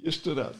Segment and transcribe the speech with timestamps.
[0.00, 0.52] Jeszcze raz.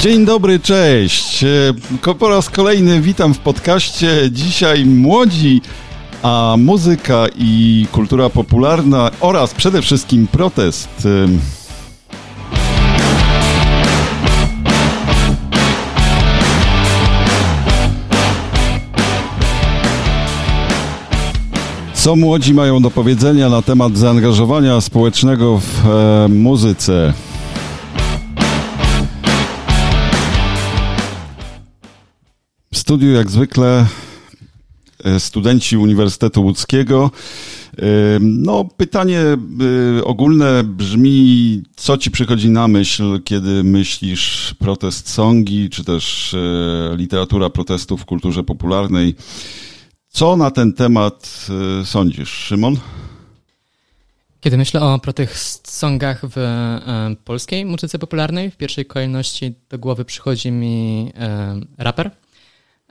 [0.00, 1.44] Dzień dobry, cześć.
[1.44, 4.30] E, po raz kolejny witam w podcaście.
[4.30, 5.60] Dzisiaj młodzi,
[6.22, 11.08] a muzyka i kultura popularna oraz przede wszystkim protest.
[22.10, 27.12] Co młodzi mają do powiedzenia na temat zaangażowania społecznego w e, muzyce?
[32.72, 33.86] W studiu jak zwykle
[35.04, 37.10] e, studenci Uniwersytetu Łódzkiego.
[37.78, 37.82] E,
[38.20, 45.84] no, pytanie e, ogólne brzmi, co ci przychodzi na myśl, kiedy myślisz protest songi, czy
[45.84, 46.36] też
[46.96, 49.14] literatura protestu w kulturze popularnej?
[50.10, 51.46] Co na ten temat
[51.82, 52.76] y, sądzisz, Szymon?
[54.40, 60.04] Kiedy myślę o protest songach w e, polskiej muzyce popularnej, w pierwszej kolejności do głowy
[60.04, 62.10] przychodzi mi e, raper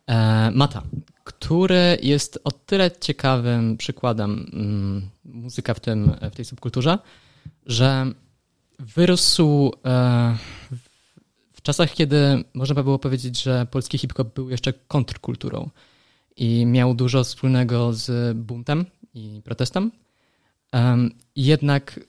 [0.08, 0.84] e, Mata,
[1.24, 6.98] który jest o tyle ciekawym przykładem mm, muzyka w, tym, w tej subkulturze,
[7.66, 8.14] że
[8.80, 9.72] wyrósł
[11.54, 15.70] w czasach, kiedy można by było powiedzieć, że polski hip-hop był jeszcze kontrkulturą
[16.40, 19.92] i miał dużo wspólnego z buntem i protestem.
[21.36, 22.00] Jednak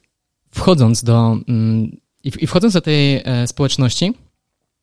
[0.50, 4.12] wchodząc do, mm, i wchodząc do tej e, społeczności,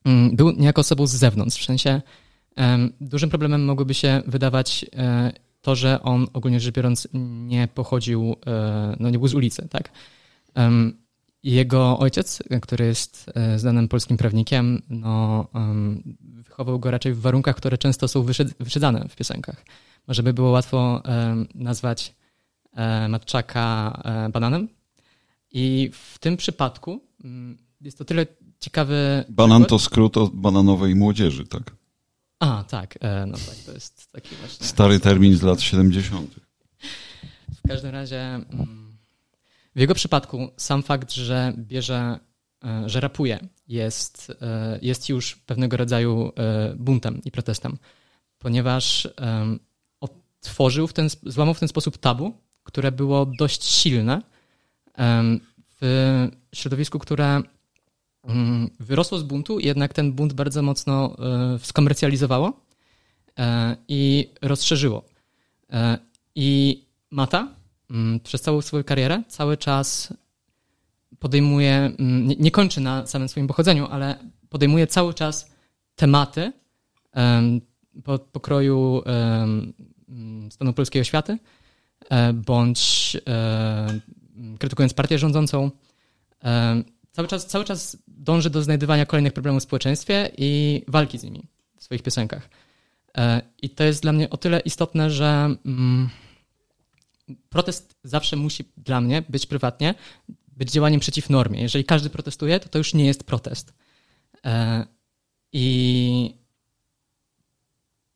[0.06, 1.62] mm, był niejako osobą z zewnątrz.
[1.62, 2.02] W sensie
[3.02, 7.08] dużym problemem mogłoby się wydawać e, to, że on ogólnie rzecz biorąc
[7.48, 9.92] nie pochodził, e, no nie był z ulicy, tak?
[11.48, 15.48] Jego ojciec, który jest znanym polskim prawnikiem, no,
[16.20, 18.26] wychował go raczej w warunkach, które często są
[18.60, 19.66] wyszedzane w piosenkach.
[20.08, 21.04] Może by było łatwo
[21.56, 22.16] nazwać
[22.74, 24.68] e, Matczaka e, bananem.
[25.52, 28.26] I w tym przypadku mm, jest to tyle
[28.60, 29.26] ciekawy.
[29.30, 31.76] Banan to skrót od bananowej młodzieży, tak?
[32.40, 34.66] A, tak, e, no tak, to jest taki właśnie.
[34.66, 36.36] Stary termin z lat 70.
[37.56, 38.87] W każdym razie, mm,
[39.78, 42.20] w jego przypadku sam fakt, że bierze
[42.64, 47.78] E, że rapuje, jest, e, jest już pewnego rodzaju e, buntem i protestem,
[48.40, 49.08] ponieważ
[50.00, 52.34] otworzył w ten, złamał w ten sposób tabu,
[52.64, 54.22] które było dość silne
[55.82, 57.42] w środowisku, które
[58.24, 61.16] mm, wyrosło z buntu, jednak ten bunt bardzo mocno
[61.62, 62.66] skomercjalizowało
[63.88, 65.06] i rozszerzyło.
[66.36, 67.56] I Mata
[68.24, 70.14] przez całą swoją karierę cały czas
[71.20, 74.16] podejmuje, mm, nie, kończy na samym swoim pochodzeniu, ale
[74.50, 75.52] podejmuje cały czas
[75.96, 76.54] tematy
[78.04, 79.74] po pokroju um,
[80.52, 81.38] stanu polskiej oświaty,
[82.10, 83.18] um, bądź
[84.60, 85.72] krytykując partię rządzącą,
[87.12, 91.44] cały czas, cały czas dąży do znajdywania kolejnych problemów w społeczeństwie i walki z nimi
[91.78, 92.50] w swoich piosenkach.
[93.18, 96.10] E, I to jest dla mnie o tyle istotne, że mm,
[97.50, 99.96] protest zawsze musi dla mnie być prywatnie
[100.58, 101.62] być działaniem przeciw normie.
[101.62, 103.74] Jeżeli każdy protestuje, to to już nie jest protest.
[104.46, 104.86] E,
[105.54, 106.34] I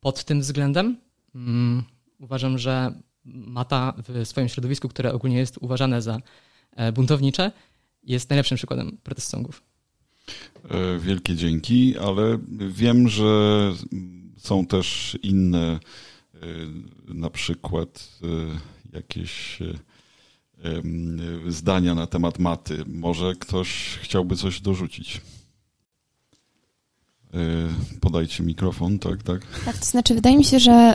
[0.00, 0.96] pod tym względem
[1.34, 1.82] mm,
[2.20, 6.20] uważam, że Mata w swoim środowisku, które ogólnie jest uważane za
[6.76, 7.52] e, buntownicze,
[8.02, 9.34] jest najlepszym przykładem protest.
[9.34, 13.72] E, wielkie dzięki, ale wiem, że
[14.36, 15.80] są też inne,
[17.08, 18.18] na przykład
[18.92, 19.58] jakieś
[21.48, 22.84] zdania na temat maty.
[22.86, 25.20] Może ktoś chciałby coś dorzucić?
[27.34, 27.38] E,
[28.00, 29.40] podajcie mikrofon, tak, tak.
[29.64, 30.94] Tak, to znaczy, wydaje mi się, że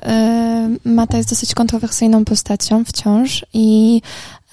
[0.85, 4.01] y, Mata jest dosyć kontrowersyjną postacią wciąż i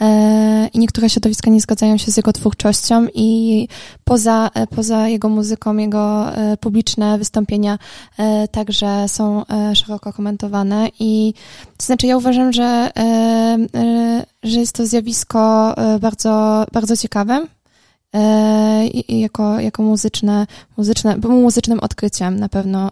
[0.01, 3.69] E, i niektóre środowiska nie zgadzają się z jego twórczością i
[4.05, 6.27] poza, poza jego muzyką, jego
[6.61, 7.79] publiczne wystąpienia
[8.51, 9.45] także są
[9.75, 11.35] szeroko komentowane i
[11.77, 12.91] to znaczy ja uważam, że,
[14.43, 17.47] że jest to zjawisko bardzo, bardzo ciekawe,
[19.09, 20.47] jako, jako muzyczne,
[20.77, 22.91] muzyczne, był muzycznym odkryciem na pewno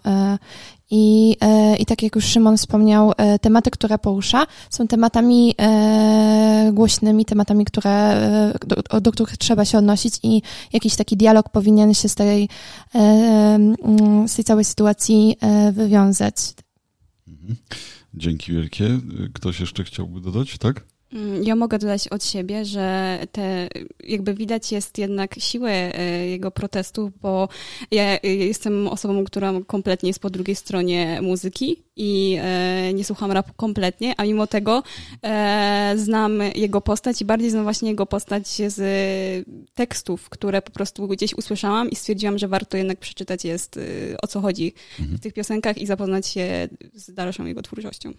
[0.95, 6.71] i, e, I tak jak już Szymon wspomniał, e, tematy, które porusza, są tematami e,
[6.73, 8.23] głośnymi, tematami, które,
[8.67, 10.43] do, do których trzeba się odnosić i
[10.73, 12.49] jakiś taki dialog powinien się z tej,
[12.95, 15.37] mm, z tej całej sytuacji
[15.73, 16.35] wywiązać.
[17.29, 17.57] Mhm.
[18.15, 19.01] Dzięki wielkie.
[19.35, 20.92] Ktoś jeszcze chciałby dodać, tak?
[21.13, 23.69] Mm, ja mogę dodać od siebie, że te,
[24.05, 27.49] jakby widać jest jednak siłę e, jego protestów, bo
[27.91, 33.53] ja jestem osobą, która kompletnie jest po drugiej stronie muzyki i e, nie słucham rapu
[33.57, 34.83] kompletnie, a mimo tego
[35.23, 41.09] e, znam jego postać i bardziej znam właśnie jego postać z tekstów, które po prostu
[41.09, 43.81] gdzieś usłyszałam i stwierdziłam, że warto jednak przeczytać jest
[44.23, 45.19] o co chodzi mhm.
[45.19, 48.13] w tych piosenkach i zapoznać się z dalszą jego twórczością.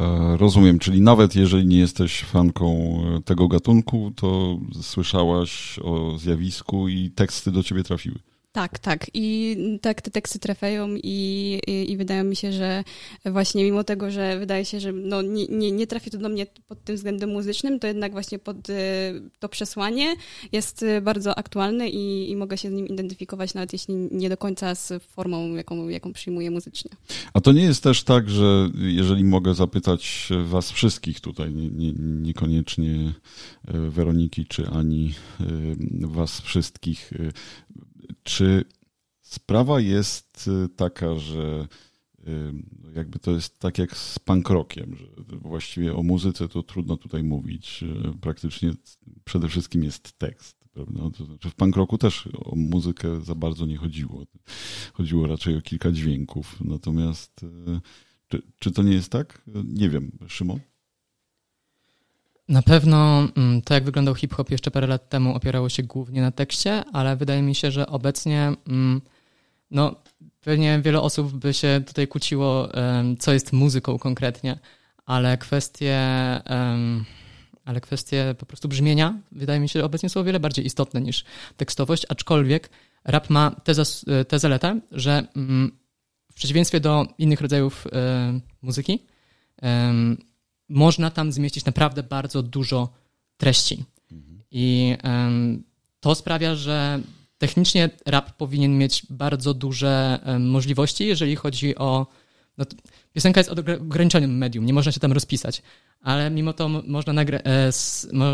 [0.00, 6.88] E, rozumiem, czyli nawet jeżeli nie jesteś fanką e, tego gatunku, to słyszałaś o zjawisku
[6.88, 8.18] i teksty do ciebie trafiły.
[8.58, 9.06] Tak, tak.
[9.14, 12.84] I tak te teksty trafiają i, i, i, wydaje mi się, że
[13.26, 16.46] właśnie mimo tego, że wydaje się, że no nie, nie, nie trafi to do mnie
[16.68, 18.74] pod tym względem muzycznym, to jednak właśnie pod y,
[19.38, 20.14] to przesłanie
[20.52, 24.36] jest y, bardzo aktualne i, i mogę się z nim identyfikować, nawet jeśli nie do
[24.36, 26.90] końca z formą, jaką, jaką przyjmuję muzycznie.
[27.32, 31.92] A to nie jest też tak, że jeżeli mogę zapytać was wszystkich tutaj, nie, nie,
[31.98, 33.12] niekoniecznie
[33.74, 35.14] y, Weroniki czy Ani,
[36.00, 37.10] was wszystkich,
[38.28, 38.64] czy
[39.22, 41.68] sprawa jest y, taka, że
[42.28, 42.52] y,
[42.94, 45.06] jakby to jest tak jak z punk rockiem, że
[45.38, 47.84] właściwie o muzyce to trudno tutaj mówić.
[48.20, 48.72] Praktycznie
[49.24, 50.58] przede wszystkim jest tekst.
[50.72, 51.00] Prawda?
[51.18, 54.24] To znaczy w punk też o muzykę za bardzo nie chodziło.
[54.92, 56.56] Chodziło raczej o kilka dźwięków.
[56.60, 57.80] Natomiast y,
[58.28, 59.42] czy, czy to nie jest tak?
[59.64, 60.12] Nie wiem.
[60.28, 60.60] Szymon?
[62.48, 66.30] Na pewno mm, to, jak wyglądał hip-hop jeszcze parę lat temu, opierało się głównie na
[66.30, 69.00] tekście, ale wydaje mi się, że obecnie, mm,
[69.70, 69.94] no,
[70.40, 72.68] pewnie wiele osób by się tutaj kłóciło,
[73.18, 74.58] co jest muzyką konkretnie,
[75.06, 76.00] ale kwestie,
[77.64, 81.24] ale kwestie po prostu brzmienia, wydaje mi się, obecnie są o wiele bardziej istotne niż
[81.56, 82.70] tekstowość, aczkolwiek
[83.04, 83.72] rap ma tę,
[84.28, 85.78] tę zaletę, że mm,
[86.32, 87.86] w przeciwieństwie do innych rodzajów
[88.62, 89.06] muzyki,
[90.68, 92.88] można tam zmieścić naprawdę bardzo dużo
[93.36, 93.84] treści.
[94.50, 95.64] I um,
[96.00, 97.00] to sprawia, że
[97.38, 102.06] technicznie rap powinien mieć bardzo duże um, możliwości, jeżeli chodzi o.
[102.58, 102.64] No,
[103.12, 103.50] piosenka jest
[103.80, 105.62] ograniczonym medium, nie można się tam rozpisać,
[106.00, 107.42] ale mimo to można nagrać.
[107.44, 107.70] E,
[108.12, 108.24] mo,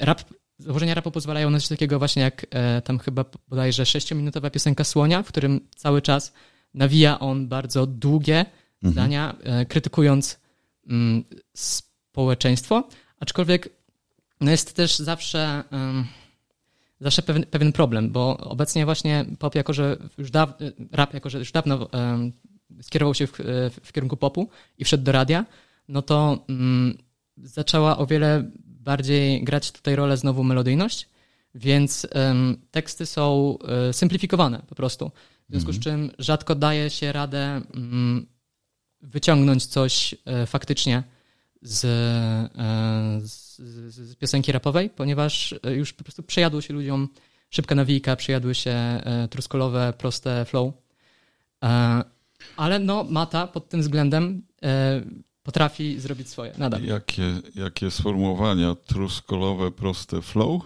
[0.00, 0.24] rap,
[0.58, 5.22] założenia rapu pozwalają na coś takiego właśnie jak e, tam chyba bodajże 6-minutowa piosenka Słonia,
[5.22, 6.32] w którym cały czas
[6.74, 8.92] nawija on bardzo długie mhm.
[8.92, 10.38] zdania, e, krytykując
[11.54, 12.88] społeczeństwo,
[13.20, 13.68] aczkolwiek
[14.40, 15.64] no jest też zawsze,
[17.00, 20.54] zawsze pewien, pewien problem, bo obecnie właśnie pop, jako że już daw,
[20.92, 21.88] rap, jako że już dawno
[22.82, 23.32] skierował się w,
[23.84, 24.48] w kierunku popu
[24.78, 25.46] i wszedł do radia,
[25.88, 26.98] no to um,
[27.36, 31.08] zaczęła o wiele bardziej grać tutaj rolę znowu melodyjność,
[31.54, 32.06] więc
[32.70, 35.10] teksty są um, symplifikowane po prostu.
[35.48, 35.82] W związku z mhm.
[35.82, 38.26] czym rzadko daje się radę um,
[39.02, 41.02] wyciągnąć coś e, faktycznie
[41.62, 43.56] z, e, z,
[43.94, 47.08] z, piosenki rapowej, ponieważ e, już po prostu przejadło się ludziom
[47.50, 50.72] szybka nawijka, przejadły się truskolowe, proste flow.
[52.56, 54.42] Ale no, Mata pod tym względem
[55.42, 56.84] potrafi zrobić swoje nadal.
[56.84, 58.74] Jakie, jakie sformułowania?
[58.74, 60.62] Truskolowe, proste flow?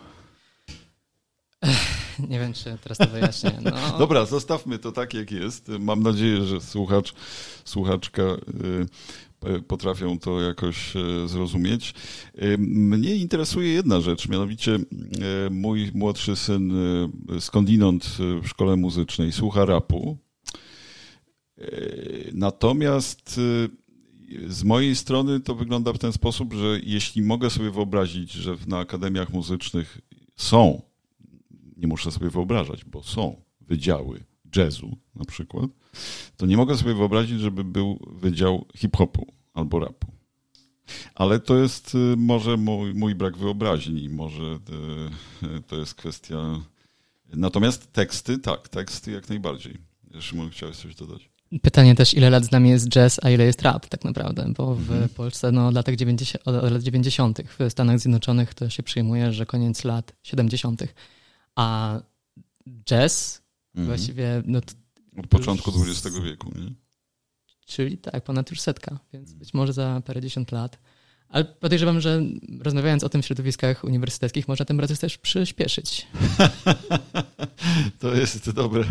[2.29, 3.59] Nie wiem, czy teraz to wyjaśnię.
[3.63, 3.71] No.
[3.99, 5.69] Dobra, zostawmy to tak, jak jest.
[5.81, 7.15] Mam nadzieję, że słuchacz,
[7.65, 11.95] słuchaczka y, potrafią to jakoś y, zrozumieć.
[12.43, 14.79] Y, mnie interesuje jedna rzecz, mianowicie
[15.51, 16.73] mój młodszy syn
[17.41, 18.05] skądinąd
[18.43, 20.17] w szkole muzycznej słucha rapu.
[22.33, 23.41] Natomiast
[24.47, 28.79] z mojej strony to wygląda w ten sposób, że jeśli mogę sobie wyobrazić, że na
[28.79, 30.01] akademiach muzycznych
[30.37, 30.83] są
[31.81, 34.25] nie muszę sobie wyobrażać, bo są wydziały
[34.57, 35.71] jazzu na przykład,
[36.37, 40.13] to nie mogę sobie wyobrazić, żeby był wydział hip-hopu albo rapu.
[41.15, 44.59] Ale to jest y, może mój, mój brak wyobraźni, może
[45.43, 46.61] y, to jest kwestia.
[47.33, 49.79] Natomiast teksty, tak, teksty jak najbardziej.
[50.21, 51.31] Szymon, chciałeś coś dodać?
[51.63, 54.75] Pytanie też, ile lat z nami jest jazz, a ile jest rap tak naprawdę, bo
[54.75, 55.09] w mhm.
[55.09, 57.41] Polsce no, od, lat 90, od lat 90.
[57.59, 60.83] w Stanach Zjednoczonych to się przyjmuje, że koniec lat 70.
[61.57, 61.99] A
[62.85, 63.43] jazz
[63.75, 63.87] mhm.
[63.87, 64.43] właściwie...
[64.47, 64.61] No
[65.19, 66.73] Od początku XX wieku, nie?
[67.67, 70.79] Czyli tak, ponad już setka, więc być może za parędziesiąt lat
[71.31, 72.23] ale podejrzewam, że
[72.63, 76.07] rozmawiając o tym w środowiskach uniwersyteckich, można ten proces też przyspieszyć.
[78.01, 78.85] to jest dobre.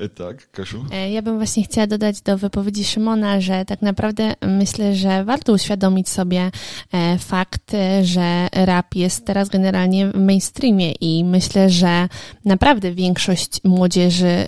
[0.00, 0.84] E, tak, Kasiu?
[0.92, 5.52] E, ja bym właśnie chciała dodać do wypowiedzi Szymona, że tak naprawdę myślę, że warto
[5.52, 6.50] uświadomić sobie
[6.92, 12.08] e, fakt, że rap jest teraz generalnie w mainstreamie i myślę, że
[12.44, 14.44] naprawdę większość młodzieży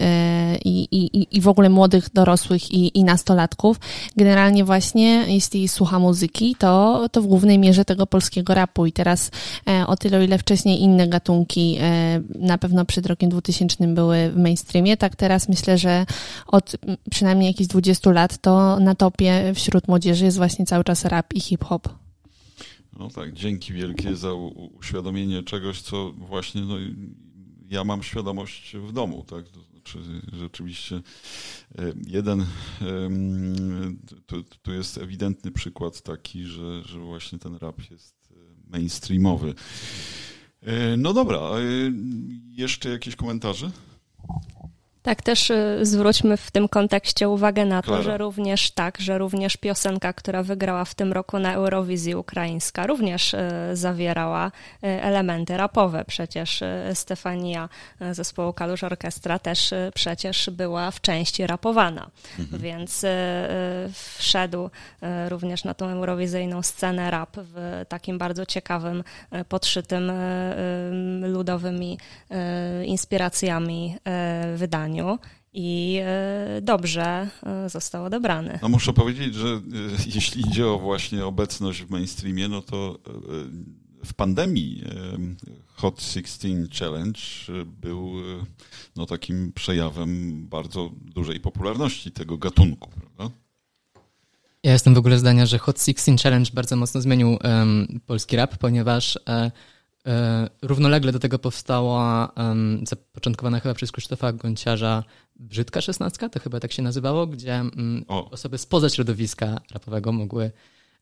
[0.65, 3.81] i, i, i w ogóle młodych dorosłych i, i nastolatków
[4.17, 9.31] generalnie właśnie, jeśli słucha muzyki, to, to w głównej mierze tego polskiego rapu i teraz
[9.69, 14.31] e, o tyle, o ile wcześniej inne gatunki e, na pewno przed rokiem 2000 były
[14.31, 16.07] w mainstreamie, tak teraz myślę, że
[16.47, 16.77] od
[17.11, 21.41] przynajmniej jakichś 20 lat to na topie wśród młodzieży jest właśnie cały czas rap i
[21.41, 21.89] hip-hop.
[22.99, 24.33] No tak, dzięki wielkie za
[24.79, 26.75] uświadomienie czegoś, co właśnie no,
[27.71, 29.45] ja mam świadomość w domu, tak?
[29.83, 30.97] Znaczy rzeczywiście
[31.79, 32.47] e, jeden,
[34.27, 39.55] tu, tu jest ewidentny przykład taki, że, że właśnie ten rap jest e, mainstreamowy.
[40.61, 41.41] E, no dobra,
[42.49, 43.71] jeszcze jakieś komentarze?
[45.03, 49.57] Tak, też y, zwróćmy w tym kontekście uwagę na to, że również tak, że również
[49.57, 53.39] piosenka, która wygrała w tym roku na Eurowizji ukraińska, również y,
[53.73, 54.51] zawierała y,
[54.87, 56.05] elementy rapowe.
[56.05, 56.63] Przecież
[56.95, 57.69] Stefania
[58.11, 62.11] zespołu Kalusz Orkiestra też przecież była w części rapowana.
[62.39, 62.63] Mhm.
[62.63, 63.07] Więc
[64.19, 64.71] wszedł
[65.29, 69.05] również na tą eurowizyjną scenę rap w takim bardzo ciekawym,
[69.49, 70.13] podszytym
[71.23, 71.99] ludowymi
[72.85, 73.97] inspiracjami
[74.57, 74.92] wydaniu
[75.53, 78.59] i e, dobrze e, został odebrany.
[78.63, 79.61] No muszę powiedzieć, że e,
[80.15, 82.99] jeśli idzie o właśnie obecność w mainstreamie, no to
[84.05, 84.85] w pandemii
[85.67, 87.21] Hot 16 Challenge
[87.81, 88.13] był
[88.97, 93.37] no, takim przejawem bardzo dużej popularności tego gatunku, prawda?
[94.63, 98.59] Ja jestem w ogóle zdania, że Hot 16 Challenge bardzo mocno zmienił um, polski rap,
[98.59, 99.51] ponieważ E,
[100.63, 105.05] równolegle do tego powstała um, zapoczątkowana chyba przez Krzysztofa Gonciarza
[105.37, 110.51] Brzydka szesnastka, to chyba tak się nazywało, gdzie um, osoby spoza środowiska rapowego mogły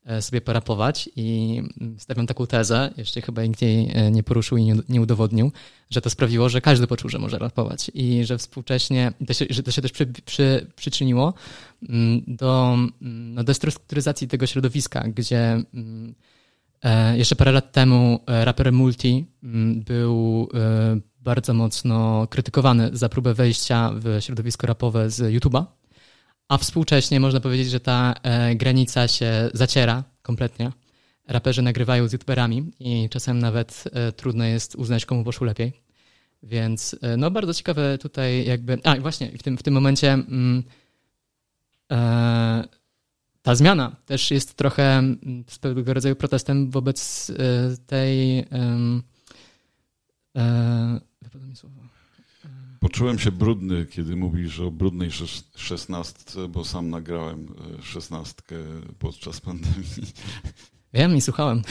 [0.04, 4.58] e, sobie porapować i mm, stawiam taką tezę, jeszcze chyba nikt jej e, nie poruszył
[4.58, 5.52] i nie, nie udowodnił,
[5.90, 9.62] że to sprawiło, że każdy poczuł, że może rapować i że współcześnie, to się, że
[9.62, 11.34] to się też przy, przy, przyczyniło
[11.88, 16.39] mm, do no, destrukturyzacji tego środowiska, gdzie E,
[17.14, 23.34] jeszcze parę lat temu e, raper Multi mm, był e, bardzo mocno krytykowany za próbę
[23.34, 25.64] wejścia w środowisko rapowe z YouTube'a,
[26.48, 28.14] a współcześnie można powiedzieć, że ta
[28.54, 30.72] granica się zaciera kompletnie.
[31.28, 33.84] Raperzy nagrywają z YouTuberami i czasem nawet
[34.16, 35.72] trudno jest uznać, komu poszło lepiej.
[36.42, 38.78] Więc no bardzo ciekawe tutaj jakby...
[38.84, 40.12] A właśnie, w tym, w tym momencie...
[40.12, 40.62] Mm,
[43.42, 48.38] ta zmiana też jest trochę mm, pewnego rodzaju protestem wobec e, tej.
[48.38, 48.46] E,
[51.48, 51.80] mi słowo.
[52.80, 55.10] Poczułem się brudny, kiedy mówisz o brudnej
[55.56, 57.46] szesnastce, bo sam nagrałem
[57.78, 58.56] e, szesnastkę
[58.98, 60.12] podczas pandemii.
[60.94, 61.62] Wiem i słuchałem.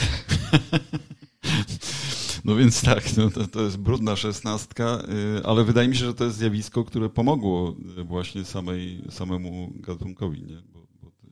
[2.44, 5.02] No więc tak, no to, to jest brudna szesnastka,
[5.44, 10.62] ale wydaje mi się, że to jest zjawisko, które pomogło właśnie samej, samemu gatunkowi, nie?
[10.72, 10.79] Bo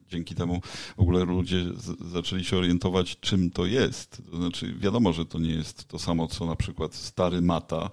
[0.09, 0.61] dzięki temu
[0.97, 1.65] w ogóle ludzie
[2.12, 4.23] zaczęli się orientować, czym to jest.
[4.31, 7.91] To znaczy, wiadomo, że to nie jest to samo, co na przykład stary Mata,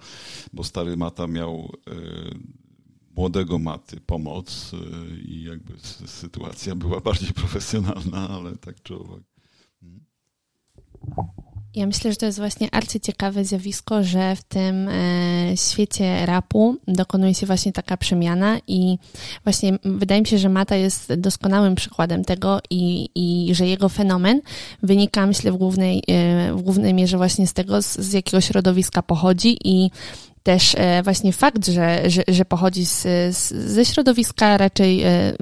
[0.52, 1.92] bo stary Mata miał e,
[3.16, 5.72] młodego Maty pomoc e, i jakby
[6.06, 9.22] sytuacja była bardziej profesjonalna, ale tak czy owak.
[11.76, 17.34] Ja myślę, że to jest właśnie arcyciekawe zjawisko, że w tym e, świecie rapu dokonuje
[17.34, 18.98] się właśnie taka przemiana i
[19.44, 24.40] właśnie wydaje mi się, że Mata jest doskonałym przykładem tego i, i że jego fenomen
[24.82, 29.02] wynika, myślę, w głównej, e, w głównej mierze właśnie z tego, z, z jakiego środowiska
[29.02, 29.90] pochodzi i
[30.46, 33.02] też e, właśnie fakt, że, że, że pochodzi z,
[33.36, 35.32] z, ze środowiska raczej e,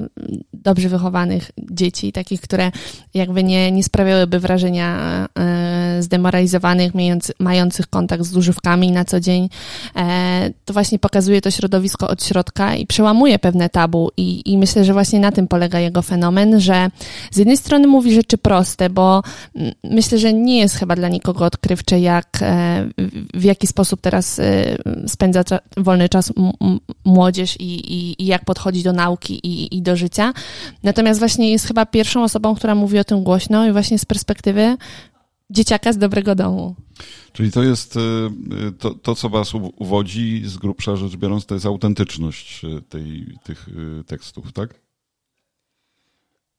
[0.52, 2.72] dobrze wychowanych dzieci, takich, które
[3.14, 5.63] jakby nie, nie sprawiałyby wrażenia e,
[6.00, 9.48] zdemoralizowanych, mając, mających kontakt z używkami na co dzień,
[10.64, 14.92] to właśnie pokazuje to środowisko od środka i przełamuje pewne tabu i, i myślę, że
[14.92, 16.88] właśnie na tym polega jego fenomen, że
[17.30, 19.22] z jednej strony mówi rzeczy proste, bo
[19.84, 22.26] myślę, że nie jest chyba dla nikogo odkrywcze, jak
[23.34, 24.40] w jaki sposób teraz
[25.06, 25.44] spędza
[25.76, 26.32] wolny czas
[27.04, 30.32] młodzież i, i, i, jak podchodzi do nauki i, i do życia.
[30.82, 34.76] Natomiast właśnie jest chyba pierwszą osobą, która mówi o tym głośno i właśnie z perspektywy
[35.50, 36.76] dzieciaka z dobrego domu.
[37.32, 38.00] Czyli to jest y,
[38.68, 43.38] y, to, to, co was uwodzi z grubsza rzecz biorąc, to jest autentyczność y, tej,
[43.44, 43.66] tych
[44.06, 44.84] tekstów, tak?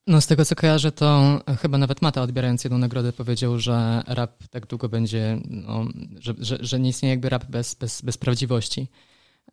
[0.08, 4.48] No z tego co kojarzę, to chyba nawet Mata odbierając jedną nagrodę powiedział, że rap
[4.48, 5.86] tak długo będzie, no,
[6.20, 8.88] że, że, że nie istnieje jakby rap bez, bez, bez prawdziwości.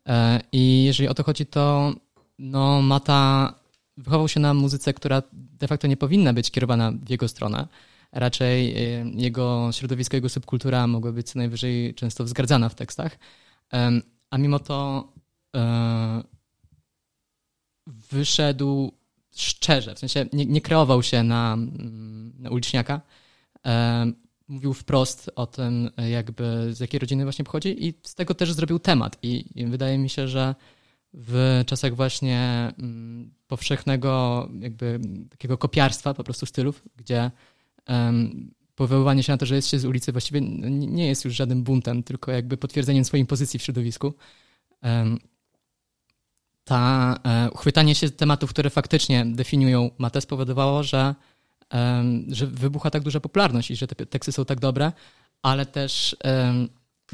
[0.07, 1.93] E, I jeżeli o to chodzi, to
[2.39, 3.53] no, Mata
[3.97, 7.67] wychował się na muzyce, która de facto nie powinna być kierowana w jego stronę.
[8.13, 13.19] Raczej e, jego środowisko, jego subkultura mogła być co najwyżej często wzgardzana w tekstach.
[14.29, 15.07] A mimo to
[15.55, 16.23] e,
[17.87, 18.91] wyszedł
[19.35, 21.57] szczerze, w sensie nie, nie kreował się na,
[22.39, 23.01] na uliczniaka,
[24.47, 28.79] mówił wprost o tym, jakby z jakiej rodziny właśnie pochodzi i z tego też zrobił
[28.79, 29.17] temat.
[29.21, 30.55] I, i wydaje mi się, że
[31.13, 37.31] w czasach właśnie mm, powszechnego jakby takiego kopiarstwa po prostu stylów, gdzie
[38.75, 42.03] powoływanie się na to, że jest się z ulicy właściwie nie jest już żadnym buntem,
[42.03, 44.13] tylko jakby potwierdzeniem swojej pozycji w środowisku.
[46.63, 51.15] Ta e, uchwytanie się tematów, które faktycznie definiują matę spowodowało, że,
[52.27, 54.91] że wybucha tak duża popularność i że te teksty są tak dobre,
[55.41, 56.15] ale też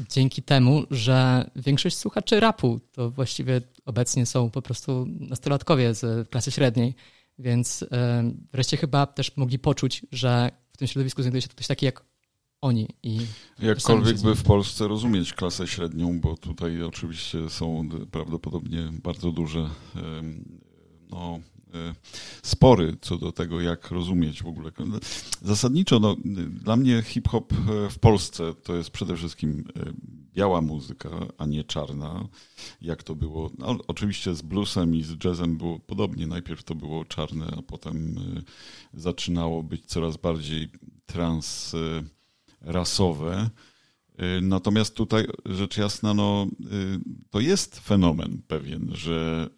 [0.08, 6.50] dzięki temu, że większość słuchaczy rapu to właściwie obecnie są po prostu nastolatkowie z klasy
[6.50, 6.94] średniej,
[7.40, 7.84] więc
[8.52, 12.04] wreszcie chyba też mogli poczuć, że w tym środowisku znajduje się ktoś taki jak
[12.60, 12.88] oni.
[13.02, 13.18] I
[13.58, 19.70] Jakkolwiek by w Polsce rozumieć klasę średnią, bo tutaj oczywiście są prawdopodobnie bardzo duże
[21.10, 21.59] no, E,
[22.42, 24.70] spory co do tego, jak rozumieć w ogóle.
[25.42, 26.16] Zasadniczo no,
[26.50, 27.56] dla mnie hip-hop e,
[27.90, 29.92] w Polsce to jest przede wszystkim e,
[30.34, 32.28] biała muzyka, a nie czarna,
[32.82, 33.50] jak to było.
[33.58, 36.26] No, oczywiście z bluesem i z jazzem było podobnie.
[36.26, 38.20] Najpierw to było czarne, a potem
[38.94, 40.68] zaczynało być coraz bardziej
[41.06, 43.50] transrasowe.
[44.42, 46.46] Natomiast tutaj rzecz jasna, no,
[47.30, 49.48] to jest fenomen pewien, że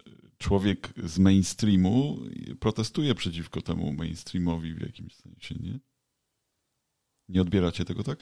[0.43, 2.19] człowiek z mainstreamu
[2.59, 5.79] protestuje przeciwko temu mainstreamowi w jakimś sensie, nie?
[7.29, 8.19] Nie odbieracie tego tak?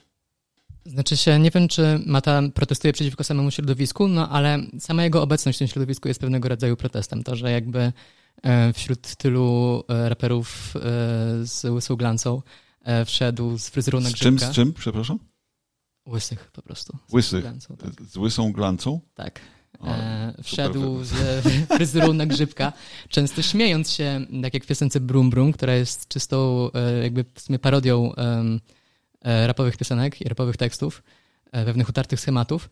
[0.85, 5.57] Znaczy się, nie wiem, czy Mata protestuje przeciwko samemu środowisku, no ale sama jego obecność
[5.57, 7.23] w tym środowisku jest pewnego rodzaju protestem.
[7.23, 7.93] To, że jakby
[8.43, 10.79] e, wśród tylu e, raperów e,
[11.45, 12.41] z łysą glancą
[13.05, 14.39] wszedł z fryzurą na grzybkę.
[14.39, 15.19] Z czym, z czym, przepraszam?
[16.07, 16.97] Łysych po prostu.
[17.07, 17.41] Z Łysych?
[17.41, 18.01] Glancą, tak.
[18.01, 18.99] Z łysą glancą?
[19.13, 19.41] Tak.
[19.87, 21.13] E, wszedł z
[21.77, 22.73] fryzurą na grzybka,
[23.09, 27.41] często śmiejąc się, tak jak w piosence Brum Brum, która jest czystą e, jakby w
[27.41, 28.11] sumie parodią
[29.21, 31.03] e, rapowych piosenek i rapowych tekstów,
[31.51, 32.69] pewnych utartych schematów,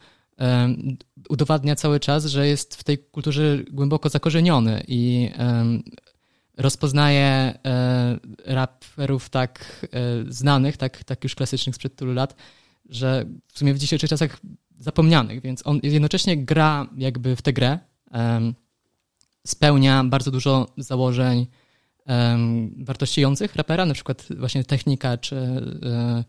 [1.29, 5.31] udowadnia cały czas, że jest w tej kulturze głęboko zakorzeniony i
[6.57, 7.59] rozpoznaje
[8.45, 9.85] raperów tak
[10.29, 12.35] znanych, tak, tak już klasycznych sprzed tylu lat,
[12.89, 14.39] że w sumie w dzisiejszych czasach
[14.79, 17.79] zapomnianych, więc on jednocześnie gra jakby w tę grę,
[18.11, 18.55] um,
[19.47, 21.47] spełnia bardzo dużo założeń
[22.05, 26.23] um, wartościujących rapera, na przykład właśnie technika czy e,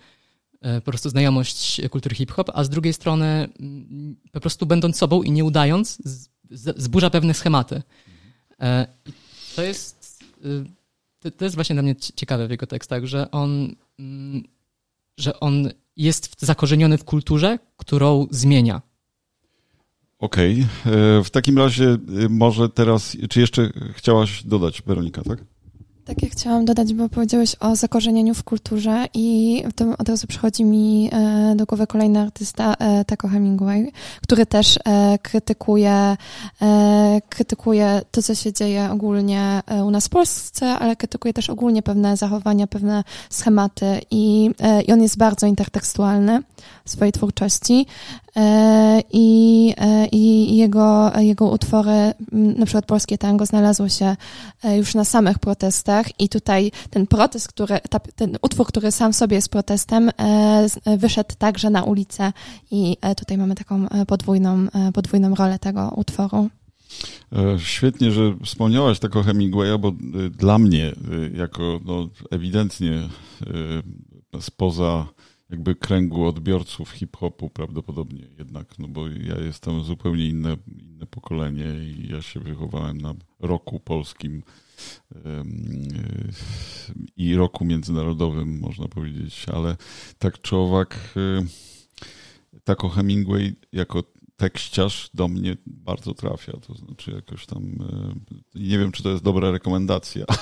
[0.60, 5.22] e, po prostu znajomość kultury hip-hop, a z drugiej strony m, po prostu będąc sobą
[5.22, 5.98] i nie udając,
[6.76, 7.82] zburza pewne schematy.
[8.60, 8.86] E,
[9.56, 10.24] to jest
[11.20, 13.76] to, to jest właśnie dla mnie ciekawe w jego tekstach, że on
[15.20, 18.82] że on jest zakorzeniony w kulturze, którą zmienia.
[20.18, 20.66] Okej.
[20.82, 20.94] Okay.
[20.94, 25.38] E, w takim razie e, może teraz, czy jeszcze chciałaś dodać, Weronika, tak?
[26.04, 30.64] Tak, ja chciałam dodać, bo powiedziałeś o zakorzenieniu w kulturze i to od razu przychodzi
[30.64, 36.16] mi e, do głowy kolejny artysta, e, Taco Hemingway, który też e, krytykuje,
[37.28, 42.16] krytykuje to, co się dzieje ogólnie u nas w Polsce, ale krytykuje też ogólnie pewne
[42.16, 44.50] zachowania, pewne schematy i,
[44.86, 46.42] i on jest bardzo intertekstualny
[46.84, 47.86] w swojej twórczości.
[49.12, 49.74] I,
[50.12, 54.16] i jego, jego utwory, na przykład polskie tango, znalazło się
[54.76, 57.78] już na samych protestach i tutaj ten protest, który,
[58.16, 60.10] ten utwór, który sam sobie jest protestem,
[60.98, 62.32] wyszedł także na ulicę
[62.70, 66.50] i tutaj mamy taką podwójną, podwójną rolę tego utworu.
[67.58, 69.92] Świetnie, że wspomniałaś tak o Hemingwaya, bo
[70.30, 70.92] dla mnie,
[71.34, 73.08] jako no, ewidentnie
[74.40, 75.06] spoza
[75.50, 82.08] jakby kręgu odbiorców hip-hopu prawdopodobnie jednak, no bo ja jestem zupełnie inne, inne pokolenie i
[82.12, 84.42] ja się wychowałem na roku polskim
[87.16, 89.76] i roku międzynarodowym, można powiedzieć, ale
[90.18, 94.02] tak czy owak, y, tak o Hemingway jako
[94.36, 97.64] tekściarz do mnie bardzo trafia, to znaczy jakoś tam,
[98.54, 100.24] y, nie wiem, czy to jest dobra rekomendacja.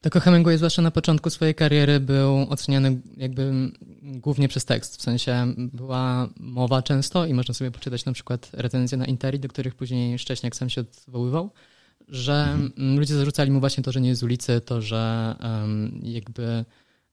[0.00, 4.96] Tylko Hemingway, zwłaszcza na początku swojej kariery, był oceniany jakby głównie przez tekst.
[4.96, 9.48] W sensie była mowa często i można sobie poczytać na przykład recenzje na Interi, do
[9.48, 11.50] których później Szcześniak sam się odwoływał,
[12.10, 12.98] że mhm.
[12.98, 15.34] ludzie zarzucali mu właśnie to, że nie jest z ulicy, to, że
[16.02, 16.64] jakby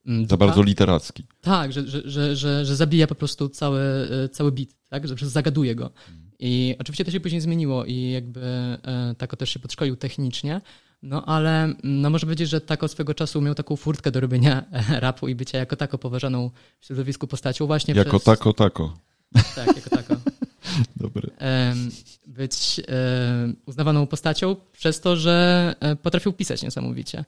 [0.05, 1.25] mm, za bardzo literacki.
[1.41, 3.81] Tak, że, że, że, że, że zabija po prostu cały,
[4.25, 5.07] e, cały bit, tak?
[5.07, 5.85] że zagaduje go.
[5.85, 6.27] Mhm.
[6.39, 10.61] I oczywiście to się później zmieniło i jakby e, Tako też się podszkolił technicznie,
[11.01, 14.65] no ale no może powiedzieć, że Tako swego czasu miał taką furtkę do robienia
[14.99, 18.23] rapu i bycia jako tako poważaną w środowisku postacią właśnie Jako przez...
[18.23, 18.97] tako tako.
[19.55, 20.15] Tak, jako tako.
[20.95, 21.31] Dobry.
[22.27, 22.81] Być
[23.65, 27.25] uznawaną postacią przez to, że e, potrafił pisać niesamowicie.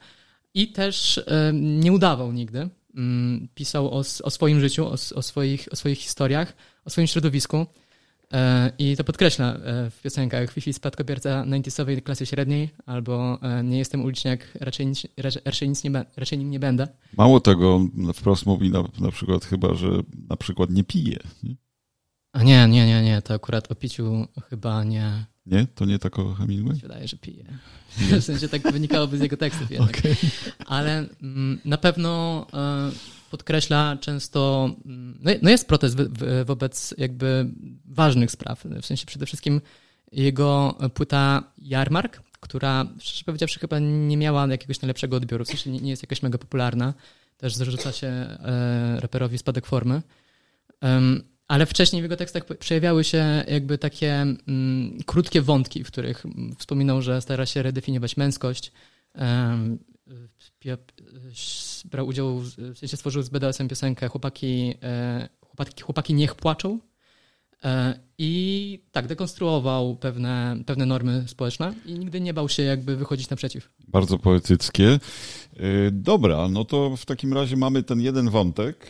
[0.54, 1.23] I też
[1.54, 2.69] nie udawał nigdy.
[2.95, 6.54] Mm, pisał o, o swoim życiu, o, o, swoich, o swoich historiach,
[6.86, 7.65] o swoim środowisku.
[8.34, 14.04] E, I to podkreśla e, w piosenkach Fifi spadkobierca 90 klasy średniej albo Nie jestem
[14.06, 15.08] uliczniak, raczej, nic,
[15.45, 16.88] raczej, nic nie, raczej nim nie będę.
[17.17, 17.80] Mało tego,
[18.13, 19.89] wprost mówi na, na przykład chyba, że
[20.30, 21.19] na przykład nie pije.
[21.43, 21.56] Nie?
[22.31, 25.25] A nie, nie, nie, nie, to akurat o piciu chyba nie.
[25.45, 25.67] Nie?
[25.75, 26.73] To nie tak o Hemingway?
[26.73, 27.45] Mi się wydaje, że pije.
[27.97, 29.97] W sensie tak wynikałoby z jego tekstów jednak.
[29.99, 30.15] Okay.
[30.65, 32.45] Ale mm, na pewno
[33.31, 35.97] podkreśla często, mm, no, no jest protest
[36.45, 37.45] wobec jakby
[37.85, 39.61] ważnych spraw, w sensie przede wszystkim
[40.11, 45.89] jego płyta Jarmark, która szczerze powiedziawszy chyba nie miała jakiegoś najlepszego odbioru, w sensie nie,
[45.89, 46.93] jest jakaś mega popularna,
[47.37, 50.01] też zarzuca się e, raperowi spadek formy,
[51.49, 56.23] ale wcześniej w jego tekstach przejawiały się jakby takie mm, krótkie wątki, w których
[56.57, 58.71] wspominał, że stara się redefiniować męskość,
[61.85, 66.79] brał udział, w sensie stworzył z BDS-em piosenkę Chłopaki, e, chłopaki, chłopaki niech płaczą.
[67.63, 73.29] E, I tak, dekonstruował pewne, pewne normy społeczne i nigdy nie bał się jakby wychodzić
[73.29, 73.69] naprzeciw.
[73.88, 74.88] Bardzo poetyckie.
[74.88, 74.99] E,
[75.91, 78.88] dobra, no to w takim razie mamy ten jeden wątek.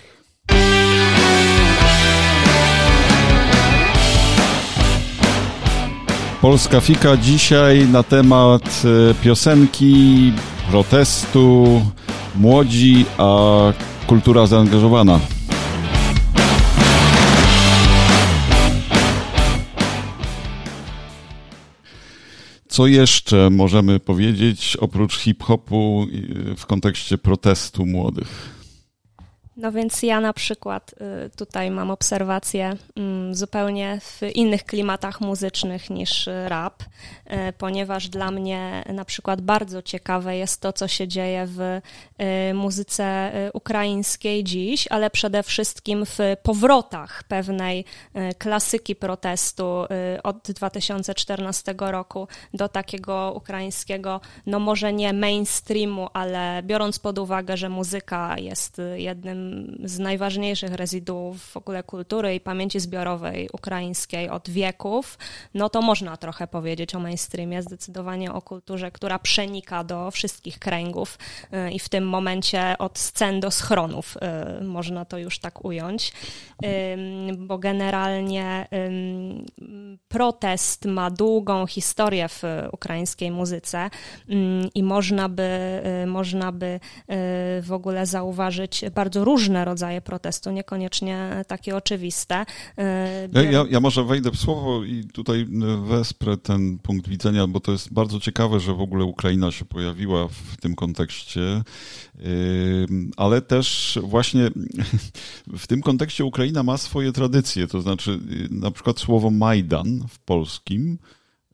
[6.41, 8.83] Polska Fika dzisiaj na temat
[9.23, 10.33] piosenki,
[10.71, 11.81] protestu,
[12.35, 13.27] młodzi, a
[14.07, 15.19] kultura zaangażowana.
[22.67, 26.07] Co jeszcze możemy powiedzieć oprócz hip-hopu
[26.57, 28.58] w kontekście protestu młodych?
[29.59, 30.95] No więc ja na przykład
[31.25, 38.31] y, tutaj mam obserwacje mm, zupełnie w innych klimatach muzycznych niż rap, y, ponieważ dla
[38.31, 44.87] mnie na przykład bardzo ciekawe jest to, co się dzieje w y, muzyce ukraińskiej dziś,
[44.87, 47.85] ale przede wszystkim w powrotach pewnej
[48.37, 49.85] klasyki protestu
[50.23, 57.69] od 2014 roku do takiego ukraińskiego, no może nie mainstreamu, ale biorąc pod uwagę, że
[57.69, 59.48] muzyka jest jednym
[59.83, 65.17] z najważniejszych rezyduów w ogóle kultury i pamięci zbiorowej ukraińskiej od wieków,
[65.53, 71.17] no to można trochę powiedzieć o mainstreamie, zdecydowanie o kulturze, która przenika do wszystkich kręgów
[71.67, 74.17] y, i w tym momencie od scen do schronów
[74.61, 76.13] y, można to już tak ująć,
[77.37, 78.67] bo generalnie
[80.07, 83.89] protest ma długą historię w ukraińskiej muzyce
[84.75, 86.79] i można by, y, można by
[87.61, 92.45] w ogóle zauważyć bardzo różne różne rodzaje protestu, niekoniecznie takie oczywiste.
[93.33, 95.47] Ja, ja, ja, może wejdę w słowo i tutaj
[95.83, 100.27] wesprę ten punkt widzenia, bo to jest bardzo ciekawe, że w ogóle Ukraina się pojawiła
[100.27, 101.63] w tym kontekście,
[103.17, 104.49] ale też właśnie
[105.47, 110.97] w tym kontekście Ukraina ma swoje tradycje, to znaczy na przykład słowo Majdan w polskim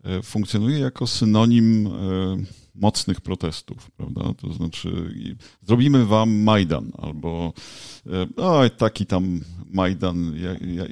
[0.03, 4.33] e, funkcjonuje jako synonim e, mocnych protestów, prawda?
[4.37, 5.13] To znaczy,
[5.61, 7.53] zrobimy wam Majdan, albo
[8.37, 9.41] o, taki tam
[9.73, 10.33] Majdan,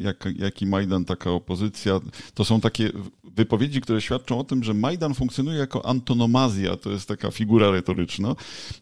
[0.02, 2.00] jak, jaki Majdan, taka opozycja.
[2.34, 2.92] To są takie
[3.24, 8.36] wypowiedzi, które świadczą o tym, że Majdan funkcjonuje jako antonomazja, to jest taka figura retoryczna.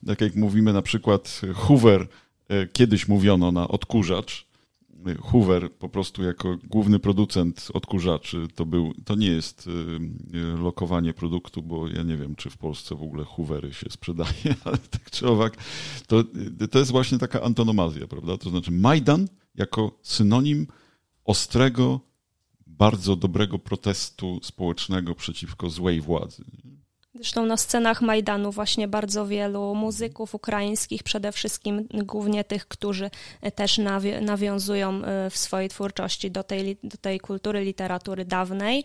[0.07, 2.07] Tak jak mówimy na przykład Hoover,
[2.47, 4.50] e, kiedyś mówiono na odkurzacz,
[5.21, 9.71] Hoover po prostu jako główny producent odkurzaczy to był, to nie jest y,
[10.37, 14.55] y, lokowanie produktu, bo ja nie wiem, czy w Polsce w ogóle Hoovery się sprzedaje,
[14.65, 15.57] ale tak czy owak,
[16.07, 16.23] to,
[16.71, 18.37] to jest właśnie taka antonomazja, prawda?
[18.37, 20.67] To znaczy Majdan jako synonim
[21.25, 21.99] ostrego,
[22.67, 26.43] bardzo dobrego protestu społecznego przeciwko złej władzy.
[27.15, 33.09] Zresztą na scenach Majdanu właśnie bardzo wielu muzyków ukraińskich, przede wszystkim głównie tych, którzy
[33.55, 33.79] też
[34.21, 38.83] nawiązują e, w swojej twórczości do tej, do tej kultury literatury dawnej,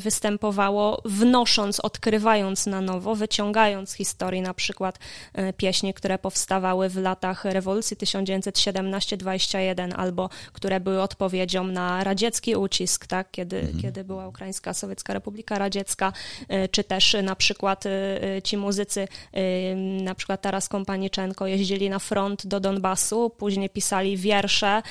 [0.00, 4.98] występowało wnosząc, odkrywając na nowo, wyciągając z historii na przykład
[5.32, 13.06] e, pieśni, które powstawały w latach rewolucji 1917-21 albo które były odpowiedzią na radziecki ucisk,
[13.06, 13.82] tak, kiedy, mhm.
[13.82, 16.12] kiedy była Ukraińska Sowiecka Republika Radziecka,
[16.48, 17.90] e, czy też na przykład y,
[18.38, 24.16] y, ci muzycy, y, na przykład Taras Kompaniczenko, jeździli na front do Donbasu, później pisali
[24.16, 24.82] wiersze,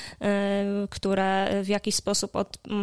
[0.90, 2.32] które w jakiś sposób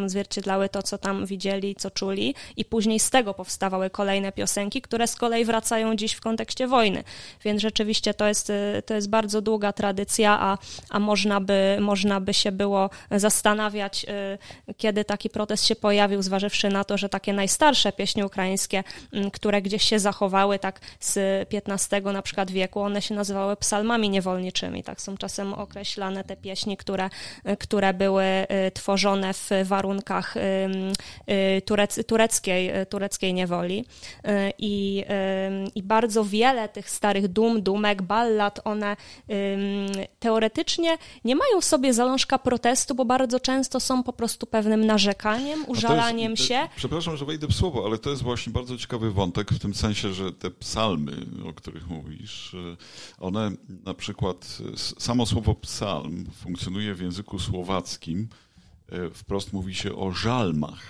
[0.04, 5.06] odzwierciedlały to, co tam widzieli, co czuli i później z tego powstawały kolejne piosenki, które
[5.06, 7.04] z kolei wracają dziś w kontekście wojny.
[7.44, 8.52] Więc rzeczywiście to jest,
[8.86, 10.58] to jest bardzo długa tradycja, a,
[10.90, 14.06] a można, by, można by się było zastanawiać,
[14.76, 18.84] kiedy taki protest się pojawił, zważywszy na to, że takie najstarsze pieśni ukraińskie,
[19.30, 21.18] które gdzieś się zachowały tak z
[21.68, 26.76] XV na przykład wieku, one się nazywały psalmami niewolniczymi, tak są czasem określane te pieśni,
[26.76, 27.10] które,
[27.58, 28.24] które były
[28.74, 30.34] tworzone w warunkach
[31.64, 33.84] turec, tureckiej, tureckiej niewoli.
[34.58, 35.04] I,
[35.74, 38.96] i bardzo wiele tych starych dum, dumek, ballad, one
[40.18, 45.64] teoretycznie nie mają w sobie zalążka protestu, bo bardzo często są po prostu pewnym narzekaniem,
[45.66, 46.68] użalaniem jest, się.
[46.76, 50.12] Przepraszam, że wejdę w słowo, ale to jest właśnie bardzo ciekawy wątek w tym sensie,
[50.14, 52.56] że te psalmy, o których mówisz,
[53.18, 53.50] one
[53.84, 54.58] na przykład,
[54.98, 58.28] samo słowo psalm funkcjonuje w języku słowackim,
[58.88, 60.82] e, wprost mówi się o żalmach.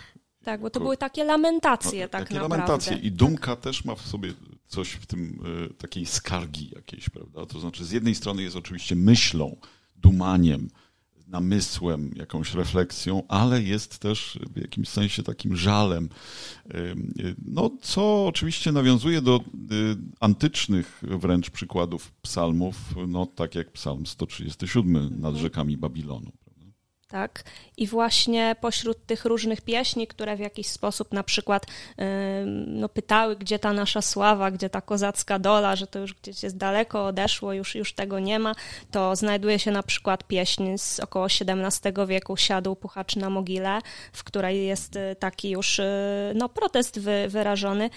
[0.45, 2.57] Tak, bo to były takie lamentacje no, tak takie naprawdę.
[2.57, 4.33] lamentacje i dumka też ma w sobie
[4.67, 7.47] coś w tym, e, takiej skargi jakiejś, prawda?
[7.47, 9.57] To znaczy z jednej strony jest oczywiście myślą,
[9.97, 10.69] dumaniem,
[11.29, 16.09] namysłem, jakąś refleksją, ale jest też w jakimś sensie takim żalem.
[17.47, 19.41] No, co oczywiście nawiązuje do y,
[20.21, 26.33] antycznych wręcz przykładów psalmów, no tak jak psalm 137 nad rzekami Babilonu
[27.09, 27.45] tak?
[27.77, 31.67] I właśnie pośród tych różnych pieśni, które w jakiś sposób na przykład
[32.67, 36.57] no, pytały, gdzie ta nasza sława, gdzie ta kozacka dola, że to już gdzieś jest
[36.57, 38.55] daleko odeszło, już, już tego nie ma,
[38.91, 43.79] to znajduje się na przykład pieśń z około XVII wieku, Siadł puchacz na mogile,
[44.13, 45.85] w której jest y, taki już y,
[46.35, 47.91] no, protest wy, wyrażony.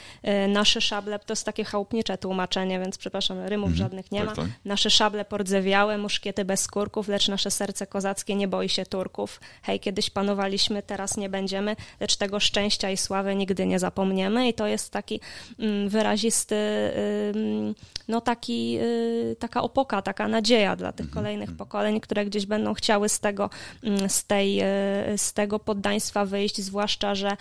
[0.45, 4.30] Y, nasze szable, to jest takie chałupnicze tłumaczenie, więc przepraszam, rymów mhm, żadnych nie tak,
[4.30, 4.36] ma.
[4.36, 4.45] Tak.
[4.65, 9.40] Nasze szable pordzewiałe, muszkiety bez skórków, lecz nasze serce kozackie nie boi się tu Turków.
[9.64, 14.48] Hej, kiedyś panowaliśmy, teraz nie będziemy, lecz tego szczęścia i sławy nigdy nie zapomniemy.
[14.48, 15.20] I to jest taki
[15.60, 16.56] mm, wyrazisty,
[18.08, 21.58] no taki, y, taka opoka, taka nadzieja dla tych mhm, kolejnych mhm.
[21.58, 23.50] pokoleń, które gdzieś będą chciały z tego,
[23.84, 27.32] mm, z tej, y, z tego poddaństwa wyjść, zwłaszcza, że,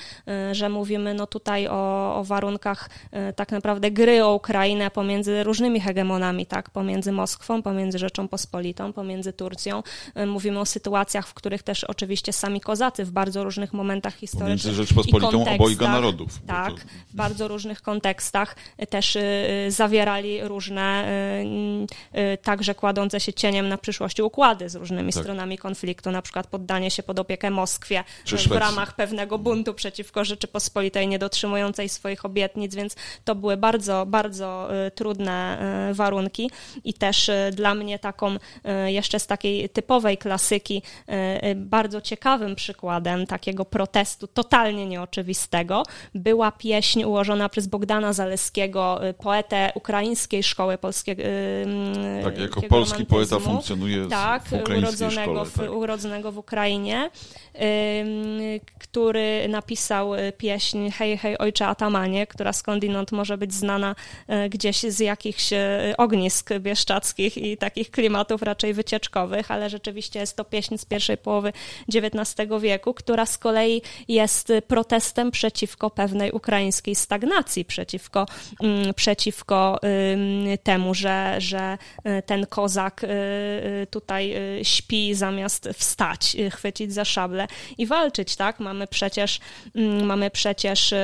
[0.50, 2.90] y, że mówimy no tutaj o, o warunkach
[3.36, 9.32] tak naprawdę gry o Ukrainę pomiędzy różnymi hegemonami, tak, pomiędzy Moskwą, pomiędzy Rzeczą Pospolitą, pomiędzy
[9.32, 9.82] Turcją.
[10.26, 14.62] Mówimy o sytuacjach, w których których też oczywiście sami kozacy w bardzo różnych momentach historycznych.
[14.62, 16.38] Pomiędzy Rzeczpospolitą obojga narodów.
[16.46, 16.74] Tak,
[17.10, 18.56] w bardzo różnych kontekstach
[18.90, 19.20] też y,
[19.66, 21.04] y, zawierali różne,
[22.14, 25.22] y, także kładące się cieniem na przyszłości układy z różnymi tak.
[25.22, 31.08] stronami konfliktu, na przykład poddanie się pod opiekę Moskwie w ramach pewnego buntu przeciwko Rzeczypospolitej
[31.08, 35.58] niedotrzymującej swoich obietnic, więc to były bardzo, bardzo trudne
[35.94, 36.50] warunki
[36.84, 38.36] i też dla mnie taką
[38.86, 40.82] jeszcze z takiej typowej klasyki
[41.56, 45.82] bardzo ciekawym przykładem takiego protestu totalnie nieoczywistego
[46.14, 51.22] była pieśń ułożona przez Bogdana Zaleskiego, y, poetę ukraińskiej szkoły polskiego.
[51.22, 55.68] Y, tak, jako polski poeta funkcjonuje tak, w urodzonego, szkole.
[55.68, 55.76] Tak.
[55.76, 57.10] urodzonego w Ukrainie,
[58.78, 63.94] który napisał pieśń Hej, hej, ojcze Atamanie, która skądinąd może być znana
[64.50, 65.50] gdzieś z jakichś
[65.98, 71.29] ognisk bieszczadzkich i takich klimatów raczej wycieczkowych, ale rzeczywiście jest to pieśń z pierwszej połowy
[71.94, 78.26] XIX wieku, która z kolei jest protestem przeciwko pewnej ukraińskiej stagnacji, przeciwko,
[78.62, 79.80] mm, przeciwko
[80.62, 81.78] temu, że, że
[82.18, 87.46] y, ten kozak y, y, tutaj śpi zamiast wstać, chwycić za szable
[87.78, 88.60] i walczyć, tak?
[88.60, 89.40] Mamy przecież,
[89.74, 90.94] mm, mamy przecież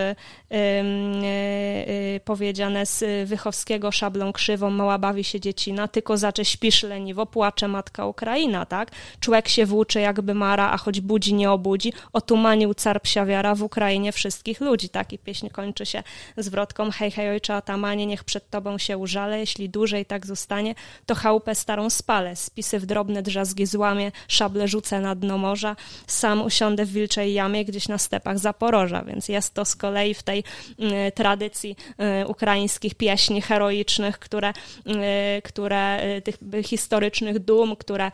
[2.24, 8.06] powiedziane z Wychowskiego szablą krzywą, mała bawi się dziecina, tylko zacze śpisz leniwo, płacze matka
[8.06, 8.90] Ukraina, tak?
[9.20, 13.62] Człowiek się włóczy jakby mara, a choć budzi, nie obudzi, otumanił car psia wiara w
[13.62, 15.12] Ukrainie wszystkich ludzi, tak?
[15.12, 16.02] I pieśń kończy się
[16.36, 20.74] zwrotką, hej, hej, ojcze Atamanie, niech przed tobą się użale, jeśli dłużej tak zostanie,
[21.06, 25.76] to chałupę starą spalę, spisy w drobne drzazgi złamie, szable rzucę na dno morza,
[26.06, 30.22] sam usiądę w wilczej jamie gdzieś na stepach Zaporoża, więc jest to z kolei w
[30.22, 31.76] tej y, tradycji
[32.22, 34.52] y, ukraińskich pieśni heroicznych, które,
[34.86, 38.10] y, które tych historycznych dum, które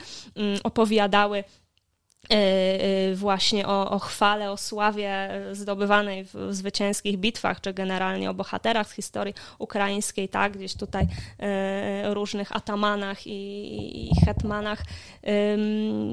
[0.65, 1.62] opowiadały E, e,
[3.15, 8.93] właśnie o, o chwale, o sławie zdobywanej w, zwycięskich bitwach, czy generalnie o bohaterach z
[8.93, 11.07] historii ukraińskiej, tak, gdzieś tutaj
[11.39, 14.83] e, różnych atamanach i, i hetmanach,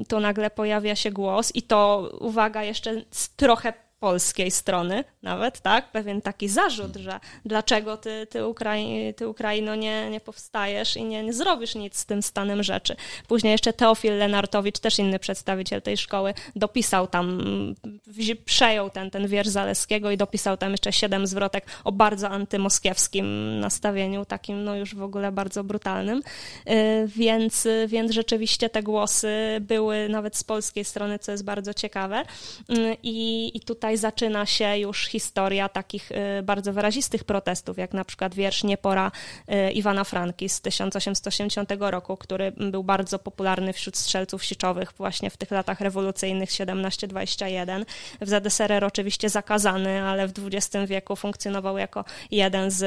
[0.08, 3.02] to nagle pojawia się głos i to, uwaga, jeszcze
[3.36, 5.92] trochę polskiej strony nawet, tak?
[5.92, 11.22] Pewien taki zarzut, że dlaczego ty, ty, Ukrai ty Ukraino nie, nie powstajesz i nie,
[11.22, 12.96] nie zrobisz nic z tym stanem rzeczy.
[13.28, 17.42] Później jeszcze Teofil Lenartowicz, też inny przedstawiciel tej szkoły, dopisał tam,
[18.44, 24.24] przejął ten, ten wiersz Zaleskiego i dopisał tam jeszcze siedem zwrotek o bardzo antymoskiewskim nastawieniu,
[24.24, 26.22] takim no już w ogóle bardzo brutalnym.
[26.68, 32.22] Y, więc, więc rzeczywiście te głosy były nawet z polskiej strony, co jest bardzo ciekawe.
[32.70, 36.10] Y, I, i tutaj tutaj zaczyna się już historia takich
[36.42, 39.12] bardzo wyrazistych protestów, jak na przykład wiersz Niepora
[39.74, 45.50] Iwana Franki z 1880 roku, który był bardzo popularny wśród strzelców siczowych właśnie w tych
[45.50, 47.84] latach rewolucyjnych 17-21.
[48.20, 52.86] W ZSRR oczywiście zakazany, ale w XX wieku funkcjonował jako jeden z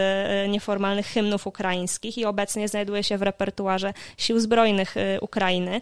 [0.50, 5.80] nieformalnych hymnów ukraińskich i obecnie znajduje się w repertuarze Sił Zbrojnych Ukrainy.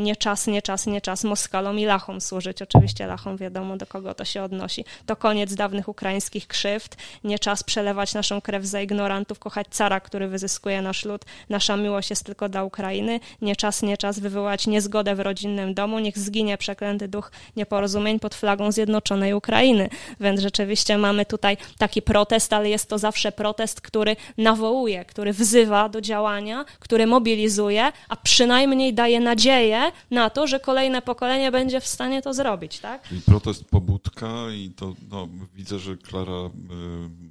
[0.00, 2.62] Nie czas, nie czas, nie czas Moskalom i Lachom służyć.
[2.62, 4.84] Oczywiście Lachom wiadomo do kogo to się odnosi.
[5.06, 6.96] To koniec dawnych ukraińskich krzywd.
[7.24, 11.24] Nie czas przelewać naszą krew za ignorantów, kochać cara, który wyzyskuje nasz lud.
[11.48, 13.20] Nasza miłość jest tylko dla Ukrainy.
[13.42, 15.98] Nie czas, nie czas wywołać niezgodę w rodzinnym domu.
[15.98, 19.88] Niech zginie przeklęty duch nieporozumień pod flagą Zjednoczonej Ukrainy.
[20.20, 25.88] Więc rzeczywiście mamy tutaj taki protest, ale jest to zawsze protest, który nawołuje, który wzywa
[25.88, 31.86] do działania, który mobilizuje, a przynajmniej daje nadzieję na to, że kolejne pokolenie będzie w
[31.86, 33.12] stanie to zrobić, tak?
[33.12, 34.17] I protest pobudka
[34.54, 36.50] i to no, widzę, że Klara y,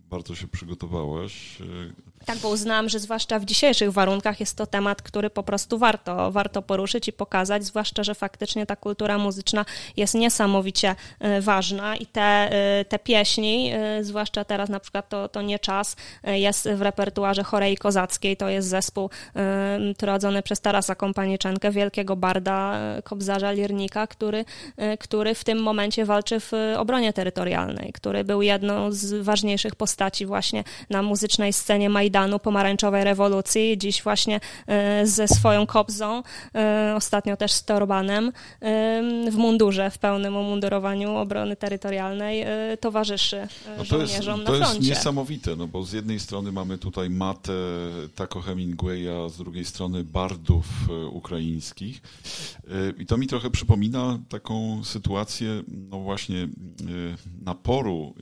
[0.09, 1.61] bardzo się przygotowałaś.
[2.27, 6.31] Tak, bo uznałam, że zwłaszcza w dzisiejszych warunkach jest to temat, który po prostu warto,
[6.31, 9.65] warto poruszyć i pokazać, zwłaszcza, że faktycznie ta kultura muzyczna
[9.97, 10.95] jest niesamowicie
[11.37, 12.49] y, ważna i te,
[12.81, 17.43] y, te pieśni, y, zwłaszcza teraz na przykład to, to nie czas, jest w repertuarze
[17.43, 19.09] Chorei Kozackiej, to jest zespół
[19.97, 24.45] prowadzony przez Tarasa Kompaniczenkę, wielkiego barda, kobzarza, lirnika, który,
[24.99, 30.63] który w tym momencie walczy w obronie terytorialnej, który był jedną z ważniejszych postaci właśnie
[30.89, 36.23] na muzycznej scenie Majdanu Majdanu, pomarańczowej rewolucji, dziś właśnie e, ze swoją kobzą,
[36.55, 42.45] e, ostatnio też z torbanem, e, w mundurze, w pełnym umundurowaniu obrony terytorialnej
[42.79, 44.73] towarzyszy no to żołnierzom jest, to na froncie.
[44.73, 47.53] To jest niesamowite, no bo z jednej strony mamy tutaj matę
[48.15, 50.65] Taco Hemingwaya, z drugiej strony bardów
[51.11, 52.01] ukraińskich
[52.97, 56.47] i to mi trochę przypomina taką sytuację, no właśnie
[57.41, 58.13] naporu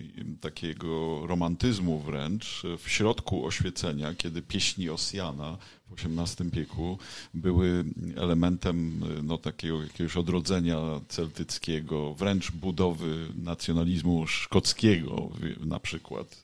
[0.42, 3.85] takiego romantyzmu wręcz w środku oświecenia
[4.18, 5.58] kiedy pieśni Osjana
[5.90, 6.98] w XVIII wieku
[7.34, 16.44] były elementem no, takiego jakiegoś odrodzenia celtyckiego, wręcz budowy nacjonalizmu szkockiego na przykład.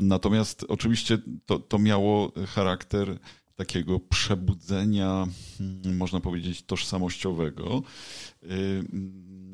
[0.00, 3.18] Natomiast oczywiście to, to miało charakter
[3.56, 5.26] takiego przebudzenia,
[5.84, 7.82] można powiedzieć, tożsamościowego,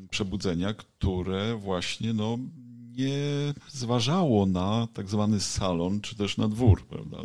[0.09, 2.37] przebudzenia, które właśnie no,
[2.95, 7.17] nie zważało na tak zwany salon, czy też na dwór, prawda?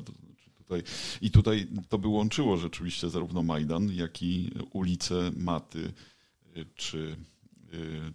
[0.59, 0.83] Tutaj,
[1.20, 5.92] I tutaj to by łączyło rzeczywiście zarówno Majdan, jak i ulice Maty,
[6.74, 7.16] czy,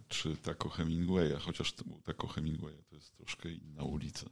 [0.07, 4.29] czy Taco Hemingwaya, chociaż Taco Hemingwaya to jest troszkę inna ulica.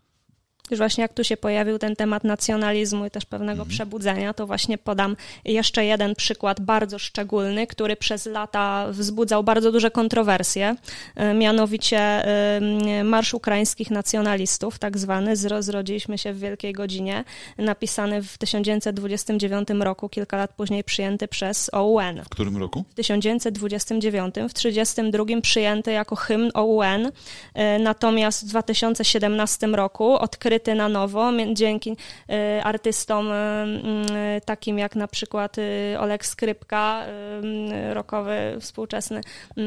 [0.71, 3.69] Już właśnie jak tu się pojawił ten temat nacjonalizmu i też pewnego mhm.
[3.69, 9.91] przebudzenia, to właśnie podam jeszcze jeden przykład bardzo szczególny, który przez lata wzbudzał bardzo duże
[9.91, 10.75] kontrowersje,
[11.15, 17.23] e, mianowicie e, Marsz Ukraińskich Nacjonalistów, tak zwany, zrodziliśmy się w Wielkiej Godzinie,
[17.57, 22.21] napisany w 1929 roku, kilka lat później przyjęty przez OUN.
[22.25, 22.83] W którym roku?
[22.89, 27.11] W 1929, w 1932 przyjęty jako hymn OUN,
[27.53, 33.35] e, natomiast w 2017 roku odkryty odkryty na nowo dzięki y, artystom y,
[34.37, 35.55] y, takim jak na przykład
[35.99, 37.05] Olek Skrypka,
[37.93, 39.21] rokowy, współczesny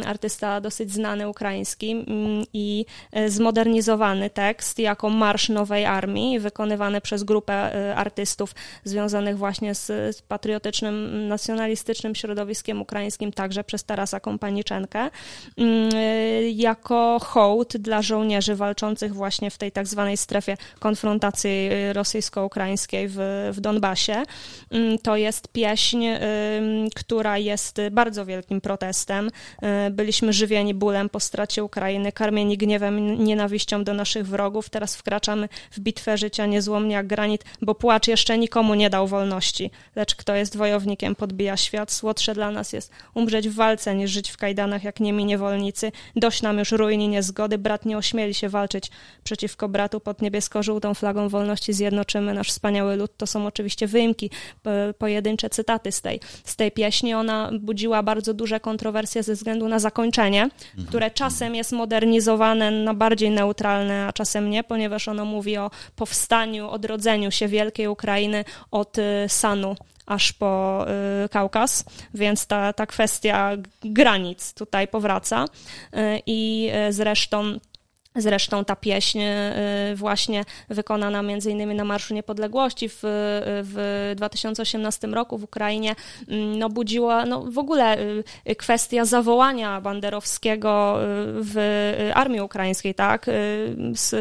[0.07, 2.05] artysta dosyć znany ukraiński
[2.53, 2.85] i
[3.27, 12.15] zmodernizowany tekst jako Marsz Nowej Armii, wykonywany przez grupę artystów związanych właśnie z patriotycznym, nacjonalistycznym
[12.15, 15.11] środowiskiem ukraińskim, także przez Tarasa Kompaniczenkę,
[16.55, 23.17] jako hołd dla żołnierzy walczących właśnie w tej tak zwanej strefie konfrontacji rosyjsko-ukraińskiej w,
[23.53, 24.23] w Donbasie.
[24.71, 26.07] Mm, to jest pieśń,
[26.95, 29.31] która jest bardzo wielkim protestem.
[29.87, 34.71] Y, byliśmy żywieni bólem po stracie Ukrainy, karmieni gniewem, nienawiścią do naszych wrogów.
[34.71, 39.71] Teraz wkraczamy w bitwę życia niezłomnie jak granit, bo płacz jeszcze nikomu nie dał wolności.
[39.97, 41.93] Lecz kto jest wojownikiem, podbija świat.
[41.93, 45.93] Słodsze dla nas jest umrzeć w walce, niż żyć w kajdanach jak niemi niewolnicy.
[46.17, 47.59] Dość nam już ruini niezgody.
[47.59, 48.91] Brat nie ośmieli się walczyć
[49.25, 53.17] przeciwko bratu pod niebiesko żółtą flagą wolności zjednoczymy nasz wspaniały lud.
[53.17, 54.31] To są oczywiście wyimki,
[54.99, 57.15] pojedyncze cytaty z tej, z tej pieśni.
[57.15, 60.89] Ona budziła bardzo duże kontrowersje ze względu na zakończenie, mhm.
[60.89, 66.69] które czasem jest modernizowane na bardziej neutralne, a czasem nie, ponieważ ono mówi o powstaniu,
[66.69, 70.85] odrodzeniu się wielkiej Ukrainy od y, Sanu aż po
[71.25, 75.45] y, Kaukaz, więc ta, ta kwestia granic tutaj powraca.
[75.45, 77.59] Y, I zresztą
[78.17, 79.21] Zresztą ta pieśń
[79.95, 85.95] właśnie wykonana między innymi na Marszu Niepodległości w, w 2018 roku w Ukrainie,
[86.29, 87.97] mm, no budziła no w ogóle
[88.59, 90.99] kwestia zawołania banderowskiego
[91.41, 93.27] w armii ukraińskiej, tak?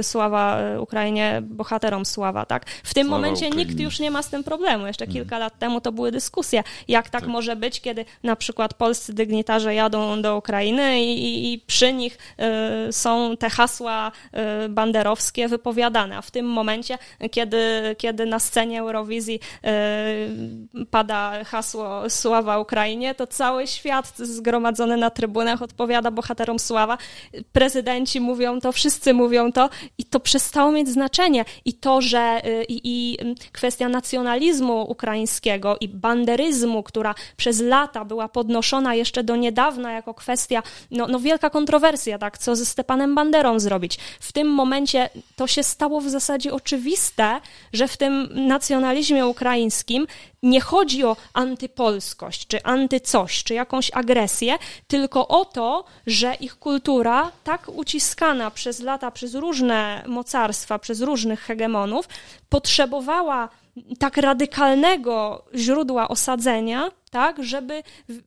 [0.01, 2.65] Sława Ukrainie, bohaterom sława, tak?
[2.83, 4.87] W tym sława momencie nikt już nie ma z tym problemu.
[4.87, 5.13] Jeszcze mhm.
[5.13, 9.13] kilka lat temu to były dyskusje, jak tak, tak, może być, kiedy na przykład polscy
[9.13, 12.17] dygnitarze jadą do Ukrainy i, i przy nich
[12.89, 13.84] y, są te hasła
[14.65, 16.97] y, banderowskie wypowiadane, a w tym momencie,
[17.31, 25.09] kiedy, kiedy na scenie Eurowizji y, pada hasło Sława Ukrainie, to cały świat zgromadzony na
[25.09, 26.97] trybunach odpowiada bohaterom Sława.
[27.51, 31.45] Prezydenci mówią to, wszyscy mówią to i to przestało mieć znaczenie.
[31.65, 33.17] I to, że i, i
[33.51, 40.63] kwestia nacjonalizmu ukraińskiego i banderyzmu, która przez lata była podnoszona jeszcze do niedawna jako kwestia,
[40.91, 43.97] no, no wielka kontrowersja, tak, co ze Stepanem Banderą zrobić.
[44.19, 47.41] W tym momencie to się stało w zasadzie oczywiste,
[47.73, 50.07] że w tym nacjonalizmie ukraińskim
[50.43, 54.57] nie chodzi o antypolskość, czy antycoś, czy jakąś agresję,
[54.87, 61.39] tylko o to, że ich kultura, tak uciskana przez lata, przez różne mocarstwa, przez różnych
[61.39, 62.07] hegemonów,
[62.49, 63.49] potrzebowała
[63.99, 67.83] tak radykalnego źródła osadzenia, tak, żeby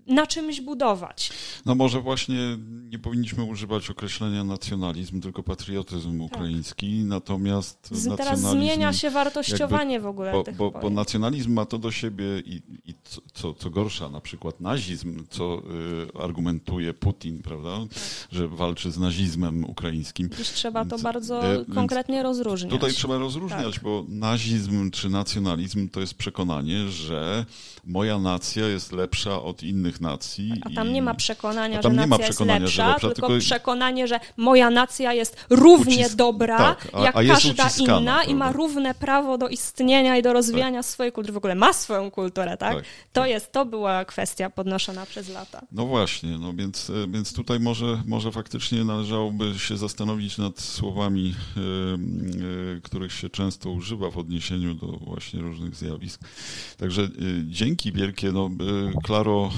[0.07, 1.31] na czymś budować.
[1.67, 2.59] No może właśnie
[2.91, 6.33] nie powinniśmy używać określenia nacjonalizm, tylko patriotyzm tak.
[6.33, 11.65] ukraiński, natomiast Teraz zmienia się wartościowanie jakby, w ogóle bo, tych bo, bo, nacjonalizm ma
[11.65, 15.63] to do siebie i, i co, co, co, gorsza, na przykład nazizm, co
[16.19, 17.99] y, argumentuje Putin, prawda, tak.
[18.33, 20.31] że walczy z nazizmem ukraińskim.
[20.39, 22.73] Dziś trzeba to bardzo e, konkretnie rozróżniać.
[22.73, 23.83] Tutaj trzeba rozróżniać, tak.
[23.83, 27.47] bo nazizm czy nacjonalizm to jest przekonanie, że
[27.85, 30.53] moja nacja jest jest lepsza od innych nacji.
[30.61, 30.93] A tam i...
[30.93, 35.13] nie ma przekonania, że nacja przekonania, jest lepsza, lepsza tylko, tylko, przekonanie, że moja nacja
[35.13, 36.17] jest równie Ucis...
[36.17, 38.23] dobra, tak, a, jak a każda inna prawda?
[38.23, 40.87] i ma równe prawo do istnienia i do rozwijania tak.
[40.87, 41.33] swojej kultury.
[41.33, 42.75] W ogóle ma swoją kulturę, tak?
[42.75, 43.31] tak to tak.
[43.31, 45.63] jest, to była kwestia podnoszona przez lata.
[45.73, 51.35] No właśnie, no więc, e, więc tutaj może, może faktycznie należałoby się zastanowić nad słowami,
[51.57, 51.61] y,
[52.77, 56.21] y, których się często używa w odniesieniu do właśnie różnych zjawisk.
[56.77, 57.09] Także y,
[57.47, 58.51] dzięki wielkie, no,
[59.05, 59.51] Klaro,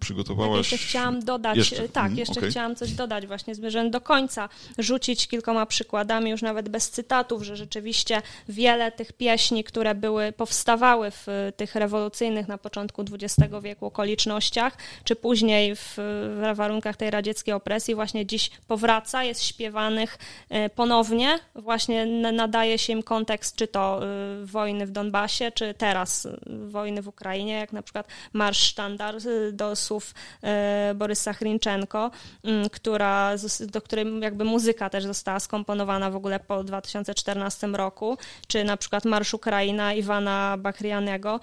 [0.00, 0.70] przygotowałaś...
[0.70, 1.88] Tak, jeszcze chciałam dodać, jeszcze?
[1.88, 2.50] tak, mm, jeszcze okay.
[2.50, 4.48] chciałam coś dodać właśnie, zmierzając do końca,
[4.78, 11.10] rzucić kilkoma przykładami, już nawet bez cytatów, że rzeczywiście wiele tych pieśni, które były, powstawały
[11.10, 11.26] w
[11.56, 17.94] tych rewolucyjnych na początku XX wieku okolicznościach, czy później w, w warunkach tej radzieckiej opresji,
[17.94, 20.18] właśnie dziś powraca, jest śpiewanych
[20.74, 24.00] ponownie, właśnie nadaje się im kontekst, czy to
[24.44, 26.28] wojny w Donbasie, czy teraz
[26.66, 30.14] wojny w Ukrainie, jak na przykład Marsz Sztandar y, do słów
[30.90, 32.10] y, Borysa Chrinczenko,
[32.44, 38.64] mm, która, do której jakby muzyka też została skomponowana w ogóle po 2014 roku, czy
[38.64, 41.40] na przykład Marsz Ukraina Iwana Bakrianego,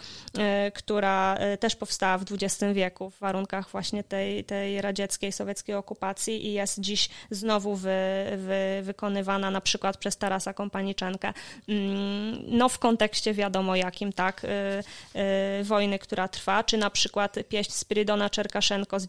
[0.68, 6.46] y, która też powstała w XX wieku w warunkach właśnie tej, tej radzieckiej, sowieckiej okupacji
[6.48, 7.90] i jest dziś znowu wy,
[8.38, 11.34] wy, wykonywana na przykład przez Tarasa Kompaniczenkę.
[11.70, 14.46] Mm, no w kontekście wiadomo jakim, tak,
[15.64, 19.08] wojny, która trwa, czy na przykład pieśń Spirydona Czerkaszenko z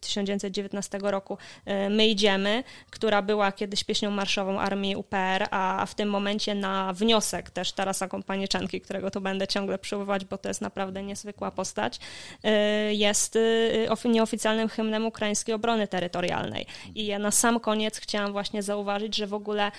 [0.00, 6.10] 1919 roku e, My idziemy, która była kiedyś pieśnią marszową armii UPR, a w tym
[6.10, 11.02] momencie na wniosek też Tarasa Kompanieczanki, którego tu będę ciągle przywoływać, bo to jest naprawdę
[11.02, 11.98] niezwykła postać,
[12.44, 16.66] e, jest e, nieoficjalnym hymnem ukraińskiej obrony terytorialnej.
[16.94, 19.72] I ja na sam koniec chciałam właśnie zauważyć, że w ogóle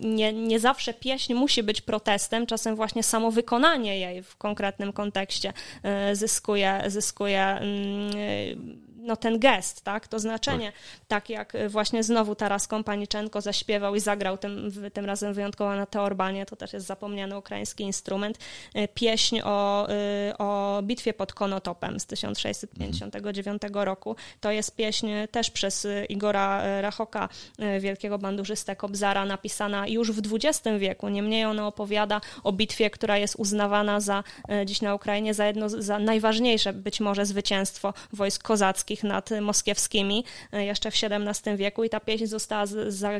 [0.00, 5.52] nie, nie zawsze pieśń musi być protestem, czasem właśnie samo wykonanie jej w konkretnym kontekście
[6.12, 8.10] zyskuje, zyskuje mm,
[9.02, 10.72] no, ten gest, tak, to znaczenie.
[10.72, 11.08] Tak.
[11.08, 16.46] tak jak właśnie znowu Taras Kompaniczenko zaśpiewał i zagrał tym, tym razem wyjątkowo na teorbanie,
[16.46, 18.38] to też jest zapomniany ukraiński instrument,
[18.74, 23.84] e, pieśń o, e, o bitwie pod Konotopem z 1659 mhm.
[23.84, 24.16] roku.
[24.40, 27.28] To jest pieśń też przez Igora Rachoka,
[27.58, 31.08] e, wielkiego bandurzystę Kobzara, napisana już w XX wieku.
[31.08, 34.24] Niemniej ona opowiada o bitwie, która jest uznawana za
[34.66, 40.64] dziś na Ukrainie za jedno za najważniejsze być może zwycięstwo wojsk kozackich nad moskiewskimi e,
[40.64, 42.64] jeszcze w XVII wieku i ta pieśń została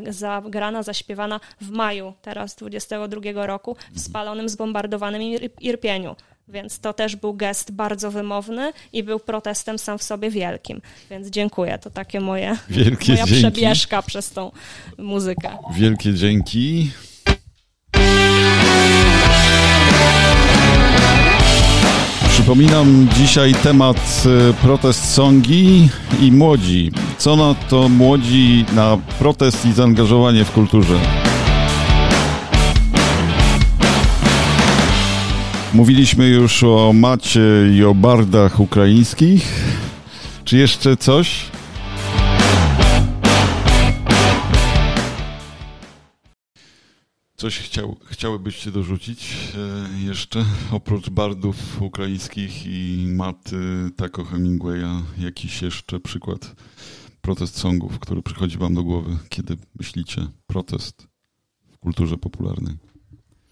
[0.08, 5.22] zagrana, zaśpiewana w maju teraz 22 roku w spalonym, zbombardowanym
[5.60, 6.16] Irpieniu.
[6.48, 10.80] Więc to też był gest bardzo wymowny i był protestem sam w sobie wielkim.
[11.10, 11.78] Więc dziękuję.
[11.78, 13.40] To takie moje Wielkie moja dzięki.
[13.40, 14.52] przebieżka przez tą
[14.98, 15.58] muzykę.
[15.74, 16.90] Wielkie dzięki.
[22.42, 25.88] Przypominam dzisiaj temat e, protest songi
[26.20, 26.90] i młodzi.
[27.18, 30.98] Co na to młodzi na protest i zaangażowanie w kulturze?
[35.74, 37.40] Mówiliśmy już o macie
[37.74, 39.64] i o bardach ukraińskich.
[40.44, 41.44] Czy jeszcze coś?
[47.42, 53.56] Coś chciał, chciałybyście dorzucić e, jeszcze oprócz bardów ukraińskich i maty
[53.96, 55.02] Taco Hemingwaya?
[55.18, 56.54] Jakiś jeszcze przykład
[57.20, 61.06] protest songów, który przychodzi wam do głowy, kiedy myślicie protest
[61.72, 62.74] w kulturze popularnej?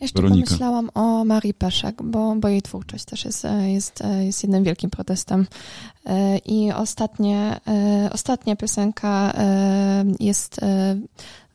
[0.00, 0.46] Jeszcze Weronika.
[0.46, 5.46] pomyślałam o Marii Peszek, bo, bo jej twórczość też jest, jest, jest jednym wielkim protestem.
[6.06, 9.32] E, I ostatnie, e, ostatnia piosenka
[10.20, 10.60] jest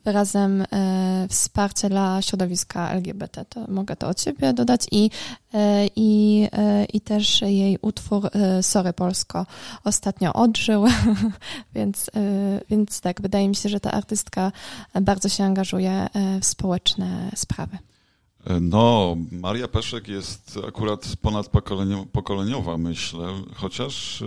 [0.05, 3.45] wyrazem e, wsparcia dla środowiska LGBT.
[3.45, 5.09] To mogę to od siebie dodać i,
[5.53, 9.45] e, i, e, i też jej utwór e, Sorry Polsko
[9.83, 10.85] ostatnio odżył,
[11.75, 14.51] więc, e, więc tak, wydaje mi się, że ta artystka
[15.01, 17.77] bardzo się angażuje e, w społeczne sprawy.
[18.61, 24.23] No, Maria Peszek jest akurat ponadpokoleniowa, myślę, chociaż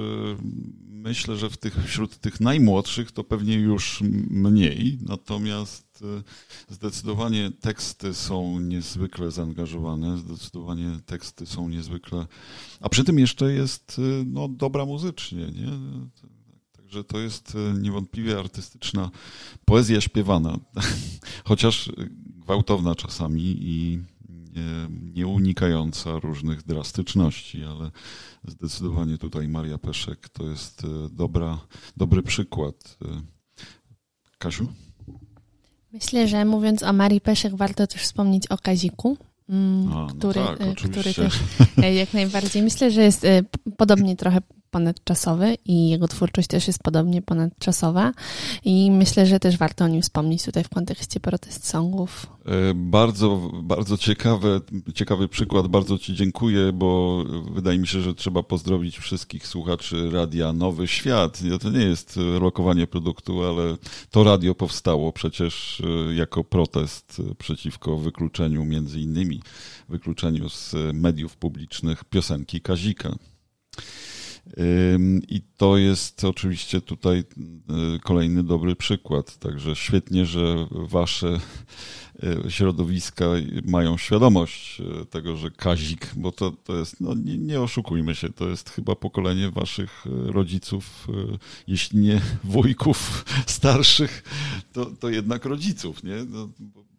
[1.09, 4.01] myślę, że w tych, wśród tych najmłodszych to pewnie już
[4.31, 6.23] mniej, natomiast e,
[6.75, 12.27] zdecydowanie teksty są niezwykle zaangażowane, zdecydowanie teksty są niezwykle,
[12.81, 15.71] a przy tym jeszcze jest e, no, dobra muzycznie, nie?
[16.73, 19.11] Także to jest e, niewątpliwie artystyczna
[19.65, 20.59] poezja śpiewana,
[21.49, 24.03] chociaż gwałtowna czasami i
[25.15, 27.91] nie unikająca różnych drastyczności, ale
[28.45, 31.59] zdecydowanie tutaj Maria Peszek to jest e, dobra,
[31.97, 32.99] dobry przykład.
[33.05, 33.23] E,
[34.39, 34.67] Kasiu?
[35.93, 39.17] Myślę, że mówiąc o Marii Peszek, warto też wspomnieć o Kaziku,
[39.49, 41.41] mm, A, no który, tak, e, który też
[42.01, 43.27] jak najbardziej myślę, że jest
[43.77, 44.41] podobnie trochę
[44.71, 48.13] ponadczasowy i jego twórczość też jest podobnie ponadczasowa
[48.65, 52.27] i myślę, że też warto o nim wspomnieć tutaj w kontekście protest songów.
[52.47, 54.61] E, bardzo, bardzo ciekawe,
[54.95, 60.53] ciekawy przykład, bardzo Ci dziękuję, bo wydaje mi się, że trzeba pozdrowić wszystkich słuchaczy Radia
[60.53, 61.41] Nowy Świat.
[61.61, 63.77] To nie jest lokowanie produktu, ale
[64.11, 69.43] to radio powstało przecież e, jako protest przeciwko wykluczeniu, między innymi
[69.89, 73.15] wykluczeniu z mediów publicznych piosenki Kazika.
[75.29, 77.25] I to jest oczywiście tutaj y,
[78.01, 79.39] kolejny dobry przykład.
[79.39, 81.41] Także świetnie, że wasze
[82.47, 83.25] y, środowiska
[83.65, 88.29] mają świadomość y, tego, że Kazik, bo to, to jest, no nie, nie oszukujmy się,
[88.29, 91.07] to jest chyba pokolenie waszych rodziców,
[91.67, 94.23] jeśli nie wujków starszych,
[94.73, 96.25] to, to jednak rodziców, nie?
[96.29, 96.49] No,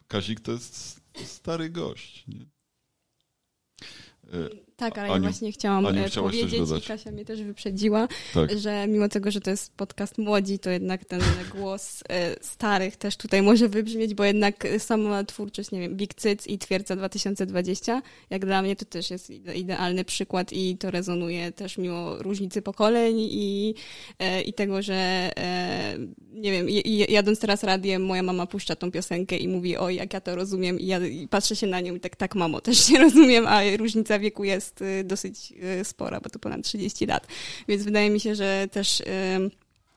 [0.08, 2.46] Kazik to jest stary gość, nie?
[4.80, 8.60] Tak, ale Aniu, ja właśnie chciałam Aniu, e, powiedzieć i Kasia mnie też wyprzedziła, tak.
[8.60, 11.22] że mimo tego, że to jest podcast młodzi, to jednak ten
[11.56, 16.48] głos e, starych też tutaj może wybrzmieć, bo jednak sama twórczość, nie wiem, Big Cyc
[16.48, 21.78] i Twierdza 2020, jak dla mnie to też jest idealny przykład i to rezonuje też
[21.78, 23.76] mimo różnicy pokoleń i,
[24.20, 25.30] e, i tego, że
[26.34, 26.68] nie wiem,
[27.10, 30.80] jadąc teraz radiem, moja mama puszcza tą piosenkę i mówi, oj, jak ja to rozumiem
[30.80, 33.62] i ja i patrzę się na nią i tak, tak mamo, też nie rozumiem, a
[33.78, 37.28] różnica wieku jest jest y, dosyć y, spora, bo to ponad 30 lat.
[37.68, 39.04] Więc wydaje mi się, że też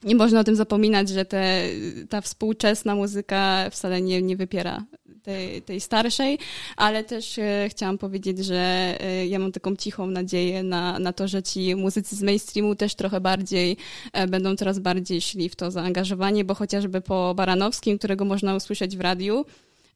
[0.04, 1.62] nie można o tym zapominać, że te,
[2.08, 4.84] ta współczesna muzyka wcale nie, nie wypiera
[5.22, 6.38] tej, tej starszej,
[6.76, 11.28] ale też e, chciałam powiedzieć, że e, ja mam taką cichą nadzieję na, na to,
[11.28, 13.76] że ci muzycy z mainstreamu też trochę bardziej
[14.12, 18.96] e, będą coraz bardziej szli w to zaangażowanie, bo chociażby po Baranowskim, którego można usłyszeć
[18.96, 19.44] w radiu,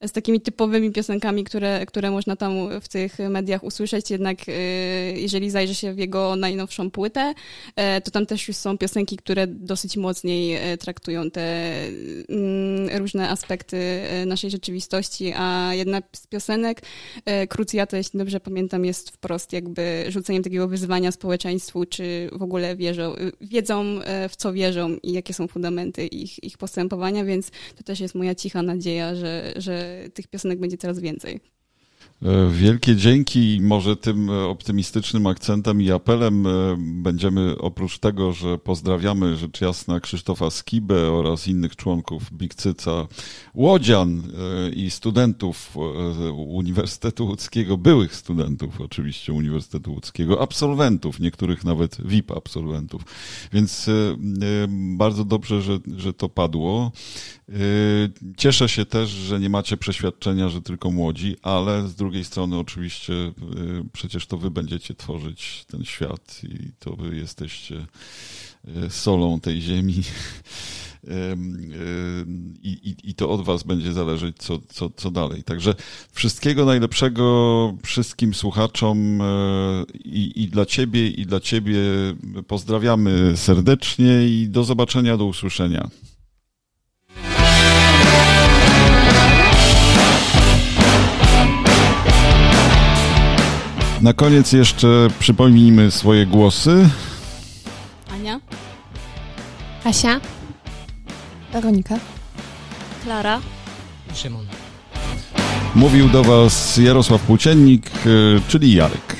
[0.02, 4.52] z takimi typowymi piosenkami, które, które można tam w tych mediach usłyszeć, jednak y,
[5.16, 7.34] jeżeli zajrzy się w jego najnowszą płytę,
[7.96, 11.76] y, to tam też już są piosenki, które dosyć mocniej y, traktują te
[12.28, 16.82] mm, różne aspekty naszej rzeczywistości, a jedna z piosenek,
[17.48, 23.14] Krucjata, jeśli dobrze pamiętam, jest wprost jakby rzuceniem takiego wyzwania społeczeństwu, czy w ogóle wierzą,
[23.40, 28.14] wiedzą w co wierzą i jakie są fundamenty ich, ich postępowania, więc to też jest
[28.14, 31.40] moja cicha nadzieja, że, że tych piosenek będzie coraz więcej.
[32.22, 33.58] E, wielkie dzięki.
[33.62, 40.50] Może tym optymistycznym akcentem i apelem e, będziemy oprócz tego, że pozdrawiamy rzecz jasna Krzysztofa
[40.50, 43.06] Skibę oraz innych członków Bigcyca,
[43.54, 44.22] Łodzian
[44.66, 45.76] e, i studentów
[46.46, 53.02] Uniwersytetu Łódzkiego, byłych studentów oczywiście Uniwersytetu Łódzkiego, absolwentów, niektórych nawet VIP absolwentów.
[53.52, 53.90] Więc
[54.68, 56.92] bardzo dobrze, że, że to padło.
[58.36, 63.12] Cieszę się też, że nie macie przeświadczenia, że tylko młodzi, ale z drugiej strony oczywiście
[63.12, 63.32] y,
[63.92, 67.86] przecież to wy będziecie tworzyć ten świat i to wy jesteście
[68.68, 70.02] y, solą tej ziemi.
[72.62, 75.42] i, i, i to od Was będzie zależeć, co, co, co dalej.
[75.44, 75.74] Także
[76.12, 79.22] wszystkiego najlepszego wszystkim słuchaczom
[80.04, 81.78] i, i dla Ciebie, i dla Ciebie
[82.46, 85.88] pozdrawiamy serdecznie i do zobaczenia, do usłyszenia.
[94.02, 96.88] Na koniec jeszcze przypomnijmy swoje głosy.
[98.14, 98.40] Ania.
[99.84, 100.20] Asia.
[101.52, 101.98] Weronika.
[103.04, 103.40] Klara.
[104.14, 104.46] Szymon.
[105.74, 107.90] Mówił do Was Jarosław Płóciennik,
[108.48, 109.16] czyli Jarek.